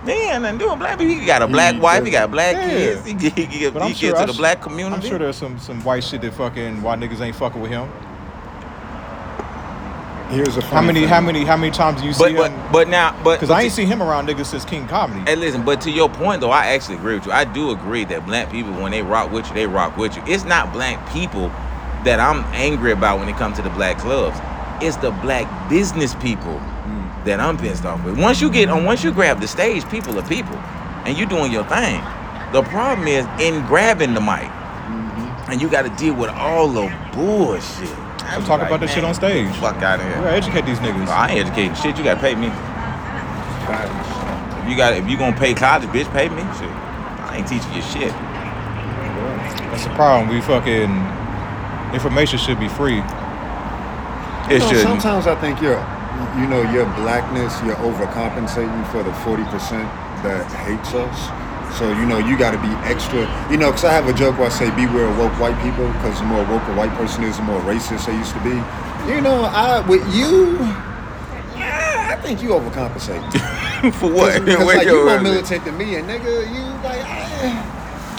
[0.04, 1.14] He ain't nothing doing black people.
[1.14, 2.04] He got a black He wife.
[2.04, 2.68] He got black Yeah.
[2.68, 3.06] kids.
[3.06, 4.96] He, he, he, But he sure gives to I the sh- black community.
[4.96, 7.88] I'm sure there's some some white shit that fucking white niggas ain't fucking with him.
[10.30, 11.08] Here's a How many thing.
[11.08, 12.72] how many how many times do you but see but him?
[12.72, 15.20] but now but Because I ain't seen him around niggas since King Comedy.
[15.30, 17.32] Hey, listen, but to your point though, I actually agree with you.
[17.32, 20.22] I do agree that black people, when they rock with you, they rock with you.
[20.26, 21.52] It's not black people
[22.04, 24.38] that I'm angry about when it comes to the black clubs.
[24.82, 27.24] It's the black business people mm.
[27.24, 28.18] that I'm pissed off with.
[28.18, 30.56] Once you get on, once you grab the stage, people are people,
[31.06, 32.00] and you're doing your thing.
[32.52, 35.50] The problem is in grabbing the mic, mm-hmm.
[35.50, 37.90] and you got to deal with all the bullshit.
[38.24, 39.54] I be talk about this shit on stage.
[39.56, 40.14] Fuck out of here.
[40.16, 41.08] gotta educate these niggas.
[41.08, 41.96] I ain't educating shit.
[41.98, 42.46] You got to pay me.
[44.68, 46.42] You got if you gonna pay college, bitch, pay me.
[46.56, 46.70] Shit.
[46.70, 48.12] I ain't teaching you shit.
[49.70, 50.28] That's the problem.
[50.28, 50.88] We fucking
[51.94, 52.98] information should be free.
[54.50, 54.82] It You know, shouldn't.
[55.02, 55.80] sometimes I think you're
[56.38, 59.42] you know, your blackness, you're overcompensating for the 40%
[60.22, 61.78] that hates us.
[61.78, 63.26] So, you know, you got to be extra.
[63.50, 65.86] You know, because I have a joke where I say, beware of woke white people,
[65.98, 68.54] because the more woke a white person is, the more racist they used to be.
[69.10, 70.54] You know, I with you,
[71.58, 73.22] yeah, I think you overcompensate.
[73.98, 74.44] For what?
[74.44, 76.93] Because Where like, your you more militant than me, and nigga, you like.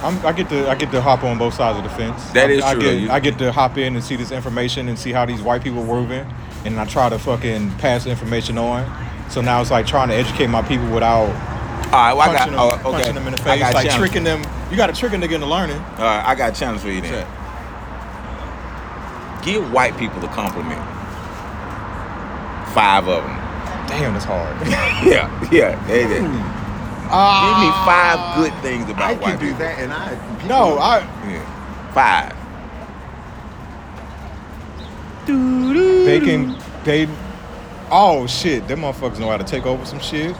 [0.03, 2.23] I'm, I get to I get to hop on both sides of the fence.
[2.31, 4.87] That I, is I true, Get, I get to hop in and see this information
[4.89, 6.25] and see how these white people were moving,
[6.65, 8.85] and I try to fucking pass the information on.
[9.29, 12.37] So now it's like trying to educate my people without All right, well, I got,
[12.49, 12.97] punching, oh, them, oh, okay.
[12.97, 14.11] punching them in the I face, got like challenge.
[14.11, 14.43] tricking them.
[14.69, 15.77] You got to trick a nigga into learning.
[15.77, 17.27] All right, I got a challenge for you then.
[19.43, 20.81] Give white people a compliment.
[22.73, 23.37] Five of them.
[23.87, 24.55] Damn, that's hard.
[25.05, 25.85] Yeah, yeah.
[25.87, 26.03] They,
[27.09, 27.49] they.
[27.49, 29.59] Give me five good things about I white can do people.
[29.59, 30.09] that, and I.
[30.35, 30.99] people- no, I.
[31.29, 31.91] Yeah.
[31.93, 32.35] Five.
[35.25, 36.57] They can.
[36.83, 37.07] They.
[37.91, 40.35] Oh shit, them motherfuckers know how to take over some shit.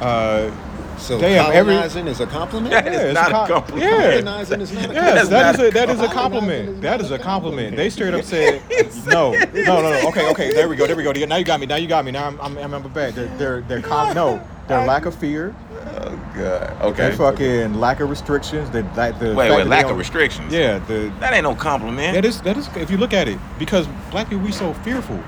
[0.00, 0.50] Uh,
[0.96, 2.70] So Damn, every- colonizing is a compliment.
[2.70, 3.90] That is Yeah, it's not a a compliment.
[3.90, 4.10] yeah.
[4.10, 6.68] Colonizing is not a Yes, That's that not a that is a compliment.
[6.68, 7.22] is That a a compliment.
[7.22, 7.76] compliment.
[7.76, 8.62] They straight up said
[9.06, 10.08] no, no, no, no.
[10.08, 10.52] Okay, okay.
[10.54, 10.86] There we go.
[10.86, 11.10] There we go.
[11.12, 11.66] Now you got me.
[11.66, 12.12] Now you got me.
[12.12, 13.14] Now I'm I'm, I'm back.
[13.14, 14.40] They're they're they're com- no.
[14.68, 15.54] Their lack of fear.
[15.86, 16.76] Oh god.
[16.82, 16.96] Okay.
[16.96, 17.16] Their Okay.
[17.16, 18.70] fucking lack of restrictions.
[18.70, 19.66] They like the Wait, wait.
[19.66, 20.52] Lack of restrictions.
[20.52, 22.14] Yeah, the That ain't no compliment.
[22.14, 25.20] that is that is if you look at it because black people we so fearful.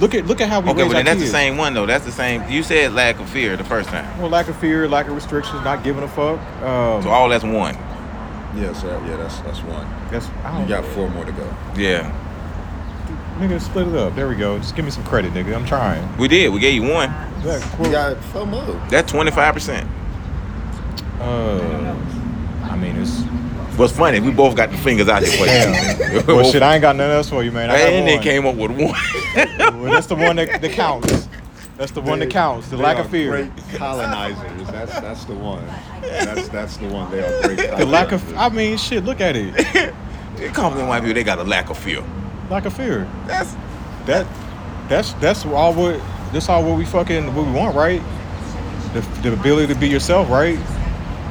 [0.00, 1.30] Look at look at how we Okay, raise well our then that's kids.
[1.32, 1.86] the same one though.
[1.86, 2.42] That's the same.
[2.48, 4.06] You said lack of fear the first time.
[4.20, 6.38] Well, lack of fear, lack of restrictions, not giving a fuck.
[6.62, 7.76] Um, So all that's one.
[8.56, 9.00] Yes, sir.
[9.08, 9.86] Yeah, that's that's one.
[10.10, 11.46] that's I You don't got four more to go.
[11.76, 12.10] Yeah.
[13.38, 14.14] Nigga split it up.
[14.14, 14.58] There we go.
[14.58, 15.54] Just give me some credit, nigga.
[15.54, 16.16] I'm trying.
[16.18, 16.52] We did.
[16.52, 17.10] We gave you one.
[17.44, 18.62] Yeah, You well, got four more.
[18.90, 19.88] That's twenty five percent.
[21.20, 21.96] uh,
[22.64, 23.22] I mean it's
[23.78, 24.18] What's funny?
[24.18, 26.12] We both got the fingers out here for Damn.
[26.12, 26.22] you.
[26.34, 26.62] well shit.
[26.62, 27.70] I ain't got nothing else for you, man.
[27.70, 28.22] I got and they one.
[28.24, 29.80] came up with one.
[29.80, 31.28] Well, that's the one that, that counts.
[31.76, 32.68] That's the one that counts.
[32.70, 33.30] The they lack are of fear.
[33.30, 34.66] Great colonizers.
[34.68, 35.64] That's that's the one.
[36.00, 37.08] That's that's the one.
[37.12, 37.70] They are great.
[37.78, 38.36] The lack of.
[38.36, 39.04] I mean, shit.
[39.04, 39.94] Look at it.
[40.38, 41.14] They compliment white people.
[41.14, 42.04] They got a lack of fear.
[42.50, 43.08] Lack a fear.
[43.26, 43.54] That's
[44.06, 44.26] That.
[44.88, 46.00] That's that's all what.
[46.32, 48.02] That's all what we fucking what we want, right?
[48.94, 50.58] The, the ability to be yourself, right?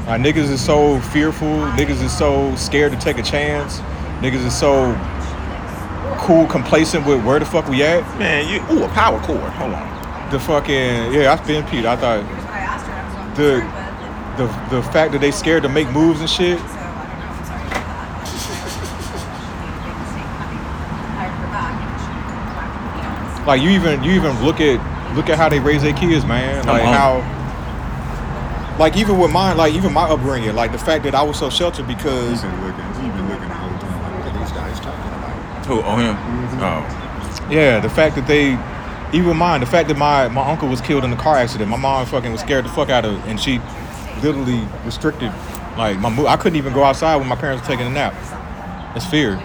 [0.08, 1.48] Our niggas is so fearful.
[1.48, 3.80] Niggas is so scared to take a chance.
[4.22, 4.96] Niggas is so
[6.20, 8.02] cool, complacent with where the fuck we at.
[8.20, 8.48] man.
[8.48, 9.40] You ooh a power cord.
[9.40, 10.32] Hold on.
[10.32, 11.86] The fucking yeah, I've been Pete.
[11.86, 13.62] I thought The
[14.38, 16.60] the the fact that they scared to make moves and shit.
[23.48, 24.78] Like you even you even look at
[25.16, 26.64] look at how they raise their kids, man.
[26.66, 26.94] Come Like on.
[26.94, 31.40] how, like even with mine, like even my upbringing, like the fact that I was
[31.40, 32.86] so sheltered because He's been looking.
[32.86, 34.02] He's been looking the whole time.
[34.04, 35.66] Like, what are these guys talking about?
[35.66, 35.82] Who?
[35.82, 36.16] Oh him.
[36.16, 36.60] Mm-hmm.
[36.62, 37.50] Oh.
[37.52, 38.58] yeah, the fact that they
[39.18, 41.78] even mine, the fact that my my uncle was killed in a car accident, my
[41.78, 43.60] mom fucking was scared the fuck out of, it, and she
[44.22, 45.32] literally restricted
[45.78, 46.26] like my move.
[46.26, 48.14] I couldn't even go outside when my parents were taking a nap.
[48.96, 49.40] It's fear.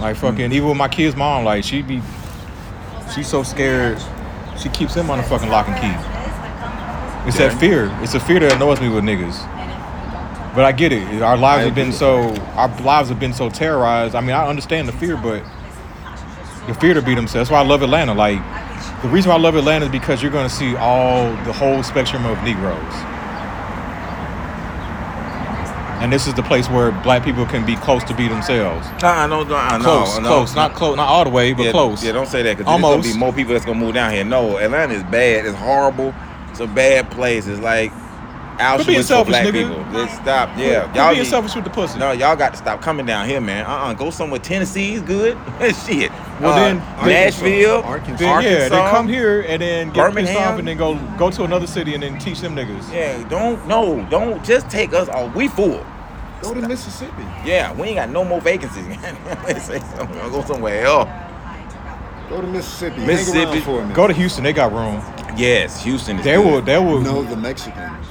[0.00, 2.00] Like fucking even with my kid's mom, like she be
[3.14, 3.98] she's so scared.
[4.60, 7.28] She keeps him on the fucking lock and key.
[7.28, 7.48] It's Yeah.
[7.48, 7.96] that fear.
[8.02, 9.36] It's a fear that annoys me with niggas.
[10.54, 11.22] But I get it.
[11.22, 14.14] Our lives have been so our lives have been so terrorized.
[14.14, 15.42] I mean, I understand the fear, but
[16.66, 17.48] the fear to be themselves.
[17.48, 18.14] That's why I love Atlanta.
[18.14, 18.38] Like
[19.02, 22.24] the reason why I love Atlanta is because you're gonna see all the whole spectrum
[22.26, 22.94] of Negroes.
[26.00, 28.86] And this is the place where black people can be close to be themselves.
[29.02, 31.70] Nah, no, no, no, Close, no, close, not close, not all the way, but yeah,
[31.72, 32.04] close.
[32.04, 34.24] Yeah, don't say that because there's gonna be more people that's gonna move down here.
[34.24, 35.44] No, Atlanta is bad.
[35.44, 36.14] It's horrible.
[36.50, 37.46] It's a bad place.
[37.48, 37.92] It's like
[38.58, 39.52] Auschwitz for selfish, black nigga.
[39.68, 39.84] people.
[39.92, 40.50] Let's stop.
[40.56, 41.98] Yeah, Quit y'all being need- selfish with the pussy.
[41.98, 43.64] No, y'all got to stop coming down here, man.
[43.66, 44.40] Uh, uh go somewhere.
[44.40, 45.36] Tennessee's good.
[45.86, 46.10] Shit.
[46.40, 48.16] Well, Uh, then- Nashville, Arkansas.
[48.18, 48.68] Then, yeah, Arkansas.
[48.76, 50.52] then come here and then get pissed Birmingham.
[50.54, 52.92] off and then go go to another city and then teach them niggas.
[52.92, 55.34] Yeah, don't no, don't just take us off.
[55.34, 55.84] We full.
[56.42, 57.22] Go to Mississippi.
[57.44, 58.86] Yeah, we ain't got no more vacancies.
[59.44, 60.18] Let's say something.
[60.20, 61.08] I'll go somewhere else.
[62.28, 63.04] Go to Mississippi.
[63.06, 63.58] Mississippi.
[63.58, 63.92] Hang for a.
[63.94, 65.02] Go to Houston, they got room.
[65.36, 66.44] Yes, Houston is They good.
[66.46, 67.00] will, they will.
[67.00, 68.06] No, the Mexicans.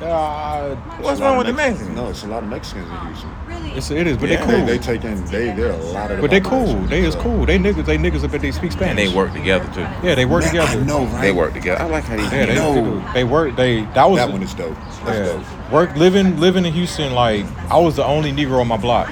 [0.00, 1.96] Uh, What's It's a lot wrong of with the Mexicans?
[1.96, 3.30] No, it's a lot of Mexicans in Houston.
[3.48, 3.70] Really?
[3.72, 4.36] it's, it is, but Yeah.
[4.44, 4.66] they cool.
[4.66, 5.24] They, they take in.
[5.24, 6.20] They there are a lot of.
[6.20, 6.74] but they cool.
[6.86, 7.44] They is cool.
[7.44, 7.84] They niggas.
[7.84, 8.30] They niggas.
[8.30, 8.90] But they speak Spanish.
[8.90, 9.80] And they work together too.
[10.06, 10.80] Yeah, they work Man, together.
[10.80, 11.20] I know, right?
[11.20, 11.82] They work together.
[11.82, 13.12] I like how they Yeah, they, No.
[13.12, 13.56] they work.
[13.56, 14.76] They that was That one is dope.
[15.04, 15.24] That's yeah.
[15.42, 15.72] dope.
[15.72, 17.12] Work living living in Houston.
[17.12, 19.10] Like I was the only Negro on my block.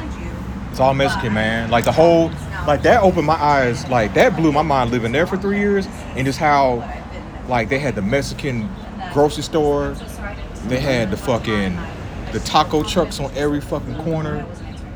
[0.70, 1.68] It's all Mexican, man.
[1.70, 2.30] Like the whole,
[2.68, 3.88] like that opened my eyes.
[3.88, 6.88] Like that blew my mind living there for three years, and just how,
[7.48, 8.68] like they had the Mexican
[9.12, 9.96] grocery store.
[10.68, 11.78] They had the fucking
[12.32, 14.44] the taco trucks on every fucking corner.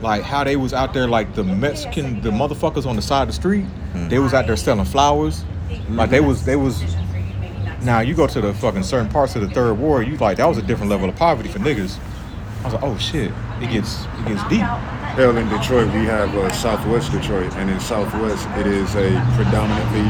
[0.03, 3.29] like how they was out there like the Mexican the motherfuckers on the side of
[3.29, 3.66] the street.
[3.95, 4.09] Mm.
[4.09, 5.45] They was out there selling flowers.
[5.89, 6.83] Like they was they was.
[7.83, 10.47] Now you go to the fucking certain parts of the third ward, you like that
[10.47, 11.99] was a different level of poverty for niggas.
[12.61, 14.66] I was like, oh shit, it gets it gets deep.
[15.17, 20.07] Hell, in Detroit, we have uh, Southwest Detroit, and in Southwest, it is a predominantly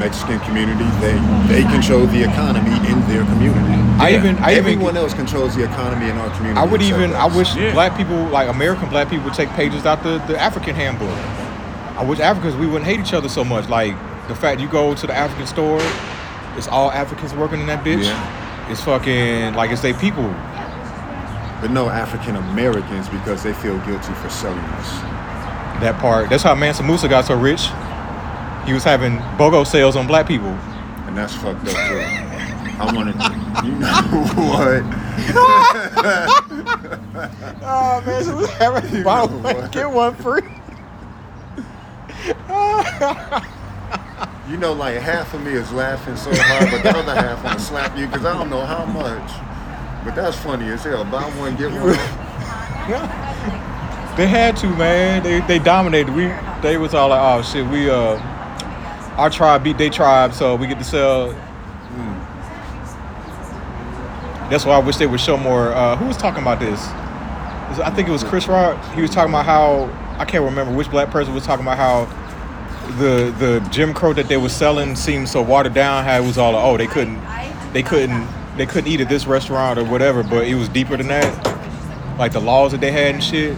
[0.00, 0.84] Mexican community.
[1.00, 1.14] They
[1.46, 3.74] they control the economy in their community.
[4.00, 4.18] I Yeah.
[4.18, 6.60] even I even Everyone else controls the economy in our community.
[6.60, 7.72] I would even I wish Yeah.
[7.72, 11.16] black people like American black people would take pages out the, the African handbook.
[11.98, 13.68] I wish Africans we wouldn't hate each other so much.
[13.68, 13.94] Like
[14.28, 15.80] the fact you go to the African store,
[16.56, 18.04] it's all Africans working in that bitch.
[18.04, 18.70] Yeah.
[18.70, 20.34] It's fucking like it's they people.
[21.60, 24.88] But no African Americans because they feel guilty for selling us.
[25.80, 26.28] That part.
[26.30, 27.68] That's how Mansa Musa got so rich.
[28.66, 30.48] He was having BOGO sales on black people.
[31.06, 32.02] And that's fucked up too.
[32.80, 33.88] I want to, you know
[34.36, 34.84] what?
[37.70, 40.42] Oh man, so was having buy one, get one free.
[44.48, 47.58] You know, like half of me is laughing so hard, but the other half want
[47.58, 49.30] to slap you because I don't know how much.
[50.08, 51.04] But that's funny as hell.
[51.04, 51.90] Buy one, get one.
[54.16, 55.22] They had to, man.
[55.22, 56.12] They they dominated.
[56.14, 56.32] We
[56.62, 58.18] they was all like, oh shit, we uh
[59.18, 61.32] our tribe beat their tribe, so we get to sell.
[61.32, 62.14] Hmm.
[64.50, 65.72] That's why I wish they would show more.
[65.72, 66.82] Uh, who was talking about this?
[67.78, 68.82] I think it was Chris Rock.
[68.94, 72.06] He was talking about how I can't remember which black person was talking about how
[72.98, 76.06] the the Jim Crow that they were selling seemed so watered down.
[76.06, 77.20] How it was all like, oh they couldn't
[77.74, 78.26] they couldn't
[78.58, 82.18] they couldn't eat at this restaurant or whatever, but it was deeper than that.
[82.18, 83.56] Like the laws that they had and shit.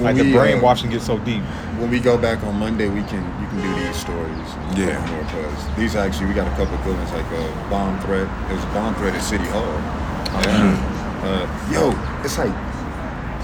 [0.00, 1.42] Like the we, uh, brainwashing gets so deep.
[1.78, 4.48] when we go back on Monday, we can you can do these stories.
[4.74, 4.98] Yeah.
[5.12, 8.26] More because these actually we got a couple of good ones like a bomb threat.
[8.48, 9.76] There's a bomb threat at City Hall.
[10.42, 10.76] Mm.
[11.22, 11.92] Uh, yo,
[12.24, 12.54] it's like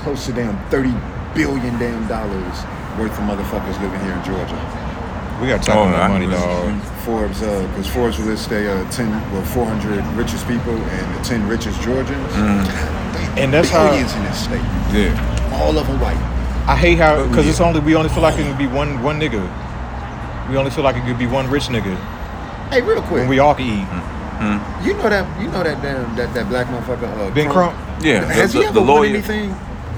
[0.03, 0.95] close to damn thirty
[1.35, 2.57] billion damn dollars
[2.99, 4.96] worth of motherfuckers living here in Georgia.
[5.41, 6.81] We got to talk Oh, about I- money, dog.
[7.05, 11.23] Forbes, because Forbes will list they uh, ten, well, four hundred richest people and the
[11.23, 12.33] ten richest Georgians.
[13.39, 14.61] And that's how- billions in this state.
[14.93, 15.61] Yeah.
[15.63, 16.17] All of them white.
[16.67, 19.03] I hate how because we- it's only we only feel like it can be one
[19.03, 19.43] one nigga.
[20.51, 21.97] We only feel like it could be one rich nigga
[22.71, 23.87] Hey, real quick, when we all can eat.
[24.87, 27.07] you know that you know that damn that, that black motherfucker.
[27.19, 27.75] Uh, Ben Crump.
[28.03, 28.25] Yeah.
[28.25, 29.09] Has the, he ever the won lawyer.
[29.11, 29.51] anything?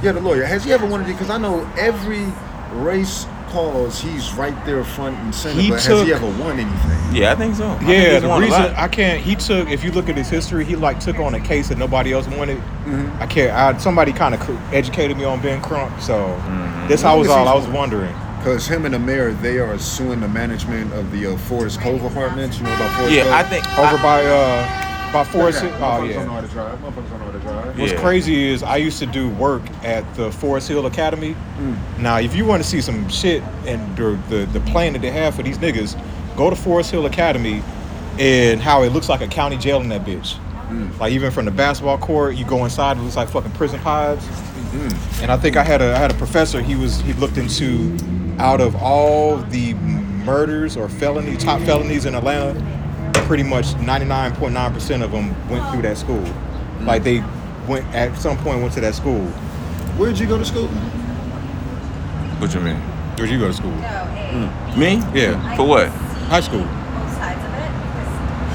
[0.03, 0.45] Yeah, the lawyer.
[0.45, 1.17] Has he ever won anything?
[1.17, 2.27] Because I know every
[2.73, 5.61] race cause he's right there front and center.
[5.61, 6.99] He but has he ever won anything?
[7.15, 7.69] Yeah, I think so.
[7.69, 8.75] I think Yeah, he's the reason.
[8.77, 11.41] I can't he took if you look at his history, he like took on a
[11.41, 12.59] case that nobody else wanted.
[12.87, 13.21] Mhm.
[13.21, 13.53] I can't.
[13.53, 14.41] I, somebody kind of
[14.75, 16.89] educated me on Ben Crump, so Mm-hmm.
[16.89, 18.15] that's how was all I was wondering.
[18.39, 22.05] Because him and the mayor, they are suing the management of the uh, Forest Cove
[22.05, 22.59] apartments.
[22.59, 23.27] You know about Forest Cove?
[23.27, 25.63] Yeah, I think Over I- by uh by Forest.
[25.65, 26.25] Okay, Oh motherfuckers don't know yeah.
[26.29, 26.79] how to drive.
[26.81, 27.79] Motherfuckers don't know how to drive.
[27.79, 28.01] What's Yeah.
[28.01, 31.35] crazy is I used to do work at the Forest Hill Academy.
[31.61, 31.99] Mm.
[32.01, 35.11] Now, if you want to see some shit and the, the the plan that they
[35.11, 35.97] have for these niggas,
[36.37, 37.63] go to Forest Hill Academy
[38.19, 40.37] and how it looks like a county jail in that bitch.
[40.69, 40.99] Mm.
[40.99, 44.25] Like even from the basketball court, you go inside, it looks like fucking prison pods.
[44.25, 45.23] Mm.
[45.23, 46.61] And I think I had a I had a professor.
[46.61, 47.97] He was he looked into
[48.39, 49.75] out of all the
[50.25, 52.53] murders or felony top felonies in Atlanta,
[53.29, 56.25] pretty much 99.9% of them went through that school.
[56.81, 57.23] Like they
[57.69, 59.21] went at some point went to that school.
[59.99, 60.69] Where'd you go to school?
[62.39, 62.77] What you mean?
[63.17, 63.73] Where'd you go to school?
[64.79, 64.97] Me?
[65.13, 65.57] Yeah.
[65.57, 65.89] For what?
[65.89, 66.61] High school.
[66.63, 68.09] both sides of it because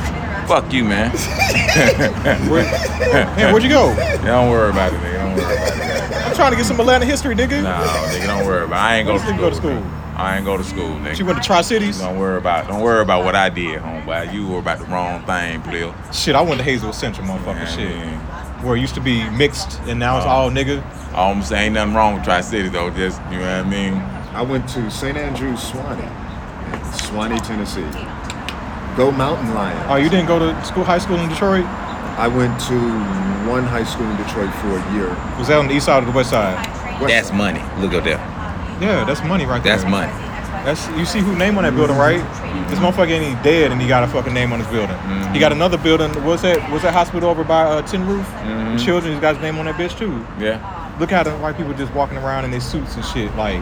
[0.09, 1.11] I've interacted Fuck you, man.
[2.49, 3.89] Where, man, where'd you go?
[3.93, 5.13] Yeah, don't worry about it, nigga.
[5.13, 6.25] Don't worry about it.
[6.25, 7.61] I'm trying to get some Atlanta history, nigga.
[7.61, 7.75] No,
[8.09, 8.81] nigga, don't worry about it.
[8.81, 9.37] I ain't go to school.
[9.37, 9.73] go to school?
[9.73, 10.02] man.
[10.23, 11.15] I ain't go to school, nigga.
[11.15, 11.99] She went to Tri Cities.
[11.99, 14.33] Don't worry about don't worry about what I did, homeboy.
[14.33, 15.93] You were about the wrong thing, player.
[16.13, 17.55] Shit, I went to Hazel Central, motherfucker.
[17.55, 18.19] Yeah, shit, man.
[18.63, 20.29] where it used to be mixed and now it's Oh.
[20.29, 20.81] all nigga.
[21.13, 22.89] I almost say ain't nothing wrong with Tri City though.
[22.89, 23.95] Just you know what I mean.
[24.33, 25.15] I went to St.
[25.17, 25.99] Andrews, Sewanee,
[26.73, 27.85] in Sewanee, Tennessee.
[28.97, 29.85] Go Mountain Lions.
[29.89, 31.65] Oh, you didn't go to school, high school in Detroit?
[32.17, 32.77] I went to
[33.49, 35.09] one high school in Detroit for a year.
[35.37, 36.55] Was that on the east side or the west side?
[37.01, 37.37] West That's Side.
[37.37, 37.61] money.
[37.81, 38.17] Look up there.
[38.83, 39.77] Yeah, that's money right there.
[39.77, 40.11] That's money.
[40.65, 42.19] That's you see who name on that building, right?
[42.69, 44.97] This motherfucker ain't even dead, and he got a fucking name on his building.
[45.33, 46.09] He got another building.
[46.23, 46.59] What's that?
[46.71, 48.25] What's that hospital over by uh, Tin Roof?
[48.43, 48.79] Mhm.
[48.83, 50.25] Children, he's got his name on that bitch too.
[50.39, 50.59] Yeah.
[50.99, 53.35] Look at them white people just walking around in their suits and shit.
[53.35, 53.59] Like,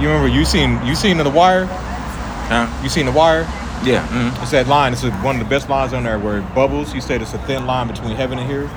[0.00, 1.66] you remember you seen you seen the Wire?
[1.66, 2.66] Huh?
[2.82, 3.42] You seen the Wire?
[3.84, 4.06] Yeah.
[4.08, 4.42] Mm.
[4.42, 4.92] It's that line.
[4.92, 6.92] It's one of the best lines on there where Bubbles.
[6.94, 8.68] You said it's a thin line between heaven and here.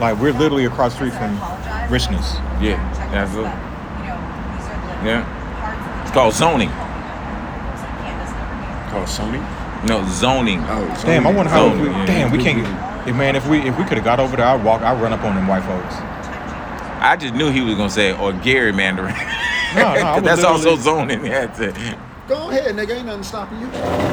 [0.00, 1.32] Like we're literally across the street from
[1.92, 2.36] richness.
[2.60, 2.78] Yeah.
[3.12, 3.67] It.
[5.04, 6.02] Yeah.
[6.02, 6.70] It's called zoning.
[8.90, 9.40] Called Sony.
[9.86, 10.60] No, zoning.
[10.66, 11.68] Oh, Damn, I wonder how.
[11.68, 12.06] Zoning, we, yeah.
[12.06, 13.06] damn, we can't.
[13.08, 14.82] If, man, if we if we could have got over there, I'd walk.
[14.82, 15.94] I'd run up on them white folks.
[17.00, 19.14] I just knew he was gonna say or Gary Mandarin.
[19.76, 21.24] No, no, that's also literally- zoning.
[21.26, 22.96] Yeah, to- Go ahead, nigga.
[22.96, 23.66] Ain't nothing stopping you.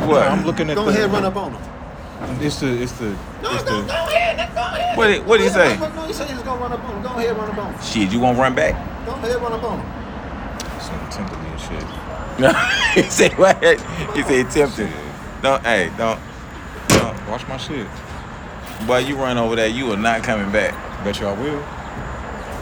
[0.08, 0.24] what?
[0.28, 2.42] I'm looking at Go the, ahead, run up on him.
[2.42, 4.98] It's the it's the it's go, the go ahead, nigga, go ahead.
[4.98, 5.78] What did- what did he say?
[5.78, 7.02] No, he said he was gonna run up on him.
[7.04, 7.82] Go ahead, run up on him.
[7.82, 8.76] Shit, you won't run back?
[9.06, 9.95] Go ahead, run up on him.
[10.86, 12.40] Some tempting and shit.
[12.40, 12.54] No,
[12.94, 13.64] he said what?
[14.16, 14.92] He said tempting.
[15.42, 16.20] Don't, hey, don't,
[16.90, 17.30] don't.
[17.30, 17.88] Watch my shit.
[18.88, 20.74] Boy, you run over there, you are not coming back.
[21.04, 21.60] Bet you I will.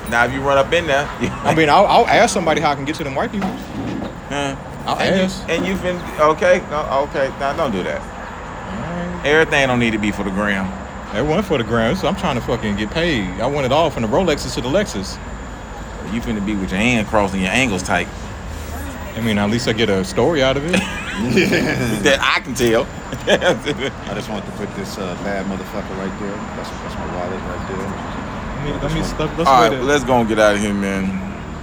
[0.10, 1.08] Now, if you run up in there,
[1.44, 3.50] I mean, I'll, I'll ask somebody how I can get to them white people.
[3.50, 4.56] huh?
[4.86, 5.48] I'll and ask.
[5.48, 6.62] you, and you've been okay?
[6.70, 9.26] No, okay, now don't do that.
[9.26, 10.68] Everything don't need to be for the gram.
[11.14, 13.40] Went for the grand, so I'm trying to fucking get paid.
[13.40, 15.18] I want it all from the Rolexes to the Lexus.
[16.14, 18.08] You finna be with your hand crossed and your angles tight.
[19.16, 20.72] I mean, at least I get a story out of it.
[22.04, 22.88] that I can tell.
[23.30, 26.36] I just wanted to put this uh, bad motherfucker right there.
[26.58, 28.14] That's, that's my wallet right there.
[28.64, 30.62] Let me, let me, let, let's All right, wait let's go and get out of
[30.62, 31.06] here, man.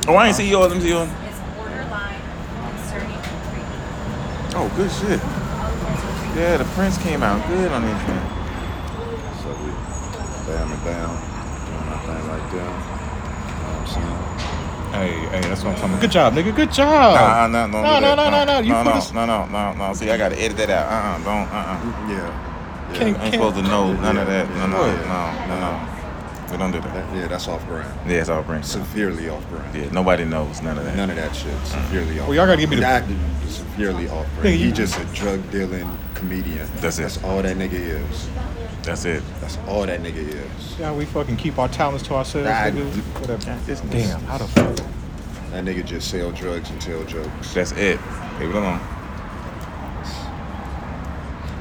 [0.07, 0.69] Oh, I ain't see yours.
[0.69, 1.09] Let me see yours.
[1.27, 2.21] It's borderline
[2.75, 3.19] concerning.
[4.55, 5.21] Oh, good shit.
[6.39, 8.23] Yeah, the Prince came out good on this shit.
[9.43, 9.71] So we
[10.47, 11.19] bam and down,
[11.67, 12.63] doing my thing right there.
[12.63, 14.31] You know what I'm saying?
[14.93, 16.01] Hey, hey, that's what I'm talking about.
[16.01, 16.55] Good job, nigga.
[16.55, 17.15] Good job.
[17.15, 18.59] Nah, no, no, no, no, no, no, no.
[18.59, 19.95] You no, no, this- no, no, no, no.
[19.95, 20.87] See, I gotta edit that out.
[20.91, 21.49] Uh, uh don't.
[21.49, 22.95] Uh, uh Yeah.
[22.95, 24.51] Can't- I ain't supposed to know none of that.
[24.51, 24.93] No, no, Yeah.
[25.07, 25.81] no, no, no.
[26.51, 26.93] We don't do that.
[26.95, 27.89] That- yeah, that's off brand.
[28.11, 28.65] Yeah, it's off brand.
[28.65, 29.75] Severely off brand.
[29.75, 30.97] Yeah, nobody knows none of that.
[30.97, 31.53] None of that shit.
[31.53, 31.67] Mm.
[31.67, 32.27] Severely off.
[32.29, 33.05] Well, y'all gotta give me the- That
[33.47, 34.59] is severely off Nigga, brand.
[34.59, 36.69] you- He just a drug dealing comedian.
[36.81, 37.03] That's it.
[37.03, 38.29] That's all that nigga is.
[38.83, 39.23] That's it.
[39.41, 40.79] That's all that nigga is.
[40.79, 42.95] Yeah, we fucking keep our talents to ourselves, Nah, nigga.
[42.95, 43.57] d- Whatever.
[43.67, 44.77] this- Damn, how the fuck?
[45.53, 47.55] That nigga just sell drugs and tell jokes.
[47.55, 47.99] That's it.
[48.41, 48.81] Leave it alone.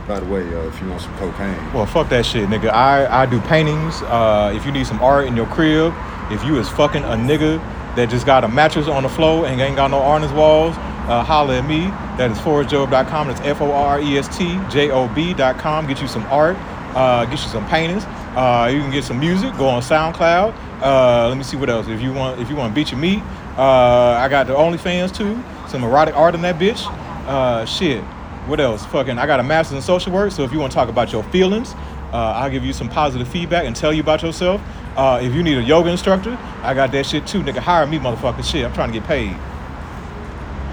[0.10, 2.74] By the way, uh, if you want some cocaine, Well, fuck that shit, nigga.
[2.74, 4.02] I, I do paintings.
[4.02, 5.94] Uh, if you need some art in your crib,
[6.32, 7.60] if you is fucking a nigga
[7.96, 10.36] that just got a mattress on the floor and ain't got no art in his
[10.36, 11.82] walls, uh, holla at me.
[12.18, 13.28] That is forrestjob.com.
[13.28, 15.86] That's F O R E S T J O B.com.
[15.86, 16.58] Get you some art,
[16.96, 18.04] uh, get you some paintings.
[18.36, 19.56] Uh, you can get some music.
[19.58, 20.82] Go on SoundCloud.
[20.82, 21.88] Uh, let me see what else.
[21.88, 23.22] If you want, if you want to beat your meat,
[23.60, 25.40] uh, I got the OnlyFans too.
[25.68, 26.84] Some erotic art in that bitch.
[27.28, 28.04] Uh, shit.
[28.50, 28.86] What else?
[28.88, 30.32] Fucking, I got a master's in social work.
[30.32, 31.74] So if you want to talk about your feelings,
[32.12, 34.62] uh, I'll give you some positive feedback and tell you about yourself.
[34.98, 37.42] Uh, if you need a yoga instructor, I got that shit too.
[37.42, 38.44] Nigga, hire me, motherfucker.
[38.44, 39.36] Shit, I'm trying to get paid.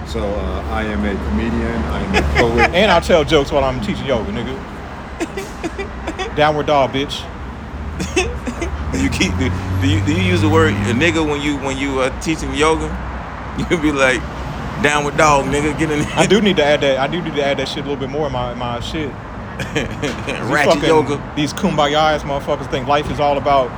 [0.09, 1.83] so uh, I am a comedian.
[1.85, 2.71] I am a poet.
[2.75, 4.57] And I'll tell jokes while I'm teaching yoga, nigga.
[6.37, 7.25] Downward dog, bitch.
[8.95, 9.51] You keep do,
[9.83, 12.55] do you do you use the word a nigga when you when you uh, teaching
[12.55, 12.89] yoga?
[13.71, 14.21] You be like
[14.83, 16.13] down with dog, nigga, get in there.
[16.15, 16.99] I do need to add that.
[16.99, 18.81] I do need to add that shit a little bit more in my in my
[18.81, 19.11] shit.
[19.59, 21.33] Ratchet fucking- yoga.
[21.35, 23.71] These kumbaya ass motherfuckers think life is all about.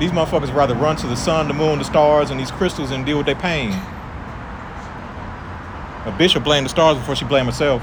[0.00, 3.04] These motherfuckers rather run to the sun, the moon, the stars, and these crystals and
[3.06, 3.70] deal with their pain.
[6.04, 7.82] A bitch will blame the stars before she blame herself.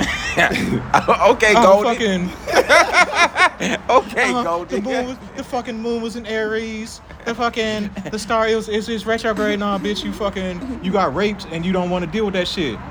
[0.38, 1.88] okay, Goldie.
[1.88, 2.30] fucking,
[3.90, 4.76] Okay, uh, Goldie.
[4.76, 7.00] the moon was, the fucking moon was in Aries.
[7.24, 9.58] The fucking the star is is, is retrograde.
[9.58, 12.48] Nah, bitch, you fucking you got raped and you don't want to deal with that
[12.48, 12.78] shit.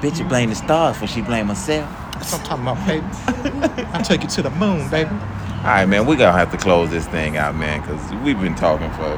[0.00, 1.88] Bitch, you blame the stars for she blame herself.
[2.12, 3.86] That's what I'm talking about, baby.
[3.94, 5.08] I take you to the moon, baby.
[5.10, 8.54] All right, man, we gonna have to close this thing out, man, because we've been
[8.54, 9.14] talking for.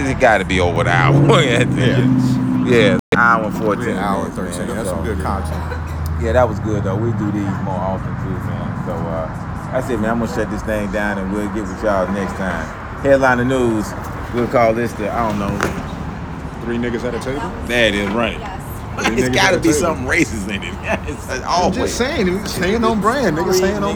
[0.00, 1.14] It got to be over the hour.
[1.42, 1.64] yeah,
[2.66, 3.96] yeah, hour and fourteen.
[3.96, 4.52] Yeah, hour minutes, man.
[4.68, 4.76] 13.
[4.76, 6.22] That's some So- good content.
[6.22, 6.96] Yeah, that was good though.
[6.96, 8.86] We do these more often too, man.
[8.86, 9.26] So uh,
[9.72, 10.10] that's it, man.
[10.10, 12.66] I'm gonna shut this thing down and we'll get with y'all next time.
[13.02, 13.86] Headline the news.
[14.34, 15.56] We'll call this the I don't know.
[16.64, 17.48] Three niggas at a table.
[17.68, 18.38] That is it is, right.
[18.38, 18.64] Yes.
[19.18, 19.74] It's niggas got to be table.
[19.74, 20.74] something racist in it.
[21.08, 23.82] it's I'm just saying, staying on brand, nigga, staying on